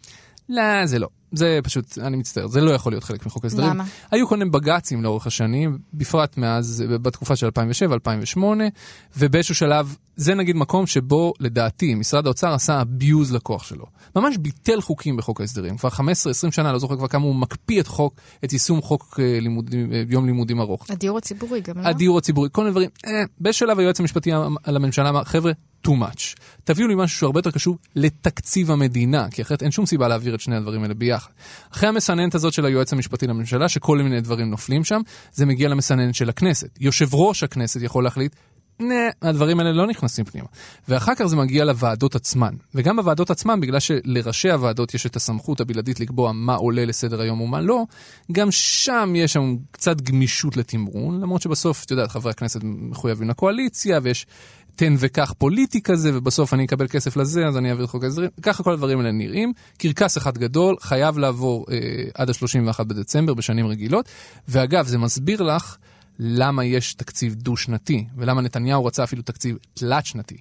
לא, 0.49 0.87
זה 0.87 0.99
לא. 0.99 1.09
זה 1.33 1.59
פשוט, 1.65 1.99
אני 1.99 2.17
מצטער, 2.17 2.47
זה 2.47 2.61
לא 2.61 2.71
יכול 2.71 2.93
להיות 2.93 3.05
חלק 3.05 3.27
מחוק 3.27 3.45
ההסדרים. 3.45 3.71
למה? 3.71 3.85
היו 4.11 4.27
מיני 4.37 4.51
בג"צים 4.51 5.03
לאורך 5.03 5.27
השנים, 5.27 5.79
בפרט 5.95 6.37
מאז, 6.37 6.85
בתקופה 6.89 7.37
של 7.37 7.49
2007-2008, 8.37 8.39
ובאיזשהו 9.17 9.55
שלב 9.55 9.97
זה 10.23 10.35
נגיד 10.35 10.57
מקום 10.57 10.87
שבו 10.87 11.33
לדעתי 11.41 11.95
משרד 11.95 12.27
האוצר 12.27 12.55
עשה 12.55 12.83
abuse 12.83 13.35
לכוח 13.35 13.65
שלו. 13.65 13.85
ממש 14.17 14.37
ביטל 14.37 14.81
חוקים 14.81 15.17
בחוק 15.17 15.41
ההסדרים. 15.41 15.77
כבר 15.77 15.89
15-20 15.89 16.01
שנה, 16.51 16.73
לא 16.73 16.79
זוכר 16.79 16.97
כבר 16.97 17.09
כמה 17.09 17.25
הוא 17.25 17.35
מקפיא 17.35 17.81
את 17.81 17.87
חוק, 17.87 18.15
את 18.45 18.53
יישום 18.53 18.83
חוק 18.83 19.21
אה, 19.23 19.41
לימודים, 19.41 19.93
אה, 19.93 20.03
יום 20.09 20.27
לימודים 20.27 20.61
ארוך. 20.61 20.91
הדיור 20.91 21.19
הציבורי 21.19 21.61
גם, 21.61 21.79
לא? 21.79 21.89
הדיור 21.89 22.19
הציבורי, 22.19 22.49
כל 22.53 22.61
מיני 22.61 22.71
דברים. 22.71 22.89
אה, 23.07 23.23
בשלב 23.41 23.79
היועץ 23.79 24.01
המשפטי 24.01 24.31
לממשלה 24.67 25.09
אמר, 25.09 25.25
חבר'ה, 25.25 25.53
too 25.87 25.91
much. 25.91 26.37
תביאו 26.65 26.89
לי 26.89 26.95
משהו 26.97 27.19
שהוא 27.19 27.27
הרבה 27.27 27.39
יותר 27.39 27.51
קשור 27.51 27.79
לתקציב 27.97 28.71
המדינה, 28.71 29.31
כי 29.31 29.43
אחרת 29.43 29.63
אין 29.63 29.71
שום 29.71 29.87
סיבה 29.87 30.09
להעביר 30.09 30.35
את 30.35 30.41
שני 30.41 30.57
הדברים 30.57 30.83
האלה 30.83 30.95
ביחד. 30.95 31.31
אחרי 31.73 31.89
המסננת 31.89 32.35
הזאת 32.35 32.53
של 32.53 32.65
היועץ 32.65 32.93
המשפטי 32.93 33.27
לממשלה, 33.27 33.69
שכל 33.69 33.99
מיני 33.99 34.21
דברים 34.21 34.51
נופלים 34.51 34.85
שם, 34.85 35.01
זה 35.33 35.47
מגיע 35.47 35.69
למסננת 35.69 36.15
של 36.15 36.29
הכנסת. 36.29 36.79
יושב 36.81 37.15
ראש 37.15 37.43
הכנסת 37.43 37.83
יכול 37.83 38.05
להחליט 38.05 38.35
נה, 38.83 39.11
הדברים 39.23 39.61
האלה 39.61 39.73
לא 39.73 39.87
נכנסים 39.87 40.25
פנימה. 40.25 40.47
ואחר 40.89 41.15
כך 41.15 41.25
זה 41.25 41.37
מגיע 41.37 41.65
לוועדות 41.65 42.15
עצמן. 42.15 42.55
וגם 42.75 42.97
בוועדות 42.97 43.31
עצמן, 43.31 43.61
בגלל 43.61 43.81
שלראשי 43.81 44.51
הוועדות 44.51 44.95
יש 44.95 45.07
את 45.07 45.17
הסמכות 45.17 45.61
הבלעדית 45.61 46.01
לקבוע 46.01 46.33
מה 46.33 46.55
עולה 46.55 46.85
לסדר 46.85 47.21
היום 47.21 47.41
ומה 47.41 47.61
לא, 47.61 47.85
גם 48.33 48.51
שם 48.51 49.13
יש 49.17 49.33
שם 49.33 49.57
קצת 49.71 50.01
גמישות 50.01 50.57
לתמרון, 50.57 51.21
למרות 51.21 51.43
שבסוף, 51.43 51.85
את 51.85 51.91
יודעת, 51.91 52.11
חברי 52.11 52.31
הכנסת 52.31 52.61
מחויבים 52.65 53.29
לקואליציה, 53.29 54.01
ויש 54.03 54.27
תן 54.77 54.95
וקח 54.99 55.35
פוליטי 55.39 55.83
כזה, 55.83 56.11
ובסוף 56.15 56.55
אני 56.55 56.65
אקבל 56.65 56.89
כסף 56.89 57.17
לזה, 57.17 57.47
אז 57.47 57.57
אני 57.57 57.71
אעביר 57.71 57.85
את 57.85 57.91
חוק 57.91 58.05
ההסדרים. 58.05 58.31
ככה 58.43 58.63
כל 58.63 58.73
הדברים 58.73 58.99
האלה 58.99 59.13
נראים. 59.13 59.53
קרקס 59.79 60.19
אחד 60.19 60.39
גדול, 60.39 60.77
חייב 60.81 61.19
לעבור 61.19 61.67
אה, 61.71 61.77
עד 62.15 62.31
ה-31 62.31 62.85
בדצמבר 62.85 63.35
בשנים 63.35 63.67
רגילות. 63.67 64.09
ואגב, 64.49 64.87
זה 64.87 64.99
מסביר 64.99 65.43
לך 65.43 65.77
למה 66.25 66.65
יש 66.65 66.95
תקציב 66.95 67.35
דו-שנתי, 67.35 68.05
ולמה 68.17 68.41
נתניהו 68.41 68.85
רצה 68.85 69.05
אפילו 69.05 69.23
תקציב 69.23 69.57
תלת-שנתי. 69.75 70.37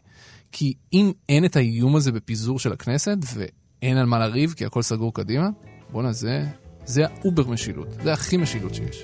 כי 0.51 0.73
אם 0.93 1.11
אין 1.29 1.45
את 1.45 1.55
האיום 1.55 1.95
הזה 1.95 2.11
בפיזור 2.11 2.59
של 2.59 2.73
הכנסת, 2.73 3.17
ואין 3.33 3.97
על 3.97 4.05
מה 4.05 4.19
לריב, 4.19 4.53
כי 4.57 4.65
הכל 4.65 4.81
סגור 4.81 5.13
קדימה, 5.13 5.49
בואנה, 5.91 6.11
זה, 6.11 6.45
זה 6.85 7.05
ה 7.05 7.14
over 7.14 7.47
משילות. 7.47 7.87
זה 8.03 8.13
הכי 8.13 8.37
משילות 8.37 8.75
שיש. 8.75 9.03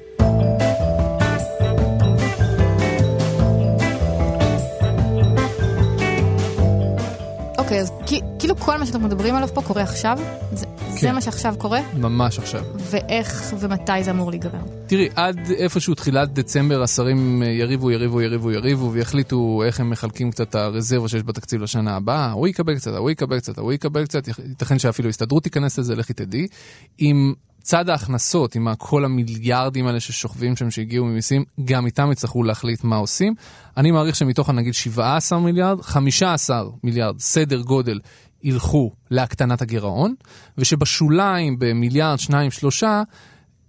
אוקיי, 7.57 7.79
אז 7.79 7.91
כאילו 8.39 8.55
כל 8.55 8.77
מה 8.77 8.85
שאתם 8.85 9.03
מדברים 9.03 9.35
עליו 9.35 9.49
פה 9.53 9.61
קורה 9.61 9.81
עכשיו? 9.81 10.19
זה, 10.51 10.65
כן. 10.97 11.07
זה 11.07 11.13
מה 11.13 11.21
שעכשיו 11.21 11.55
קורה? 11.57 11.79
ממש 11.93 12.39
עכשיו. 12.39 12.63
ואיך 12.79 13.53
ומתי 13.59 14.03
זה 14.03 14.11
אמור 14.11 14.29
להיגמר? 14.29 14.59
תראי, 14.87 15.09
עד 15.15 15.39
איפשהו 15.57 15.95
תחילת 15.95 16.33
דצמבר 16.33 16.83
השרים 16.83 17.43
יריבו, 17.43 17.91
יריבו, 17.91 18.21
יריבו, 18.21 18.51
יריבו, 18.51 18.91
ויחליטו 18.91 19.63
איך 19.65 19.79
הם 19.79 19.89
מחלקים 19.89 20.31
קצת 20.31 20.49
את 20.49 20.55
הרזרבה 20.55 21.07
שיש 21.07 21.23
בתקציב 21.23 21.61
לשנה 21.61 21.95
הבאה. 21.95 22.31
הוא 22.31 22.47
יקבל 22.47 22.75
קצת, 22.75 22.91
הוא 22.91 23.09
יקבל 23.11 23.39
קצת, 23.39 23.59
הוא 23.59 23.73
יקבל 23.73 24.05
קצת, 24.05 24.27
ייתכן 24.27 24.79
שאפילו 24.79 25.09
הסתדרות 25.09 25.43
תיכנס 25.43 25.79
לזה, 25.79 25.95
לכי 25.95 26.13
תדעי. 26.13 26.47
אם 27.01 27.33
צד 27.67 27.89
ההכנסות, 27.89 28.55
עם 28.55 28.67
כל 28.77 29.05
המיליארדים 29.05 29.87
האלה 29.87 29.99
ששוכבים 29.99 30.55
שם 30.55 30.71
שהגיעו 30.71 31.05
ממיסים, 31.05 31.43
גם 31.65 31.85
איתם 31.85 32.11
יצטרכו 32.11 32.43
להחליט 32.43 32.83
מה 32.83 32.95
עושים. 32.95 33.33
אני 33.77 33.91
מעריך 33.91 34.15
שמתוך 34.15 34.49
נגיד 34.49 34.73
17 34.73 35.39
מיליארד, 35.39 35.81
15 35.81 36.63
מיליארד, 36.83 37.19
סדר 37.19 37.61
גודל, 37.61 37.99
ילכו 38.43 38.91
להקטנת 39.11 39.61
הגירעון, 39.61 40.15
ושבשוליים 40.57 41.59
במיליארד, 41.59 42.19
שניים, 42.19 42.51
שלושה, 42.51 43.03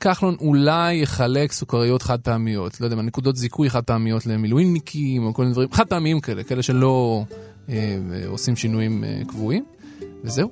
כחלון 0.01 0.37
אולי 0.41 0.95
יחלק 0.95 1.53
סוכריות 1.53 2.03
חד 2.03 2.21
פעמיות, 2.21 2.81
לא 2.81 2.87
יודע 2.87 2.97
מה, 2.97 3.03
נקודות 3.03 3.37
זיכוי 3.37 3.71
חד 3.71 3.85
פעמיות 3.85 4.27
למילואימניקים 4.27 5.27
או 5.27 5.35
כל 5.35 5.43
מיני 5.43 5.53
דברים, 5.53 5.73
חד 5.73 5.87
פעמיים 5.87 6.21
כאלה, 6.21 6.45
כאלה 6.45 6.63
שלא 6.63 7.25
אה, 7.69 7.97
עושים 8.27 8.57
שינויים 8.57 9.05
אה, 9.05 9.21
קבועים, 9.29 9.65
וזהו. 10.25 10.51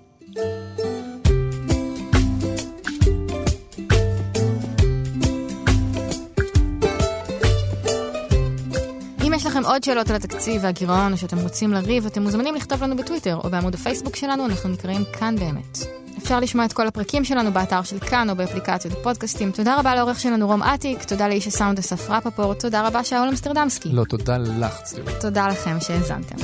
לכם 9.57 9.67
עוד 9.67 9.85
שאלות 9.85 10.11
על 10.11 10.17
התקציב 10.17 10.65
והגירעון, 10.65 11.13
או 11.13 11.17
שאתם 11.17 11.39
רוצים 11.39 11.73
לריב, 11.73 12.07
אתם 12.07 12.23
מוזמנים 12.23 12.55
לכתוב 12.55 12.83
לנו 12.83 12.97
בטוויטר, 12.97 13.37
או 13.45 13.51
בעמוד 13.51 13.75
הפייסבוק 13.75 14.17
שלנו, 14.17 14.47
אנחנו 14.47 14.69
נקראים 14.69 15.05
כאן 15.13 15.37
באמת. 15.37 15.79
אפשר 16.19 16.41
לשמוע 16.41 16.65
את 16.65 16.73
כל 16.73 16.87
הפרקים 16.87 17.25
שלנו 17.25 17.53
באתר 17.53 17.83
של 17.83 17.99
כאן, 17.99 18.31
או 18.31 18.37
באפליקציות 18.37 18.95
הפודקאסטים. 18.95 19.51
תודה 19.51 19.77
רבה 19.79 19.95
לעורך 19.95 20.21
שלנו 20.21 20.47
רום 20.47 20.63
אטיק, 20.63 21.05
תודה 21.05 21.29
לאיש 21.29 21.47
הסאונד 21.47 21.79
אסף 21.79 22.11
רפפורט, 22.11 22.61
תודה 22.61 22.87
רבה 22.87 23.05
שאול 23.05 23.29
אמסטרדמסקי. 23.29 23.89
לא, 23.93 24.05
תודה 24.05 24.39
לך, 24.39 24.83
צלילה. 24.83 25.21
תודה 25.21 25.49
לכם 25.49 25.77
שהאזנתם. 25.81 26.37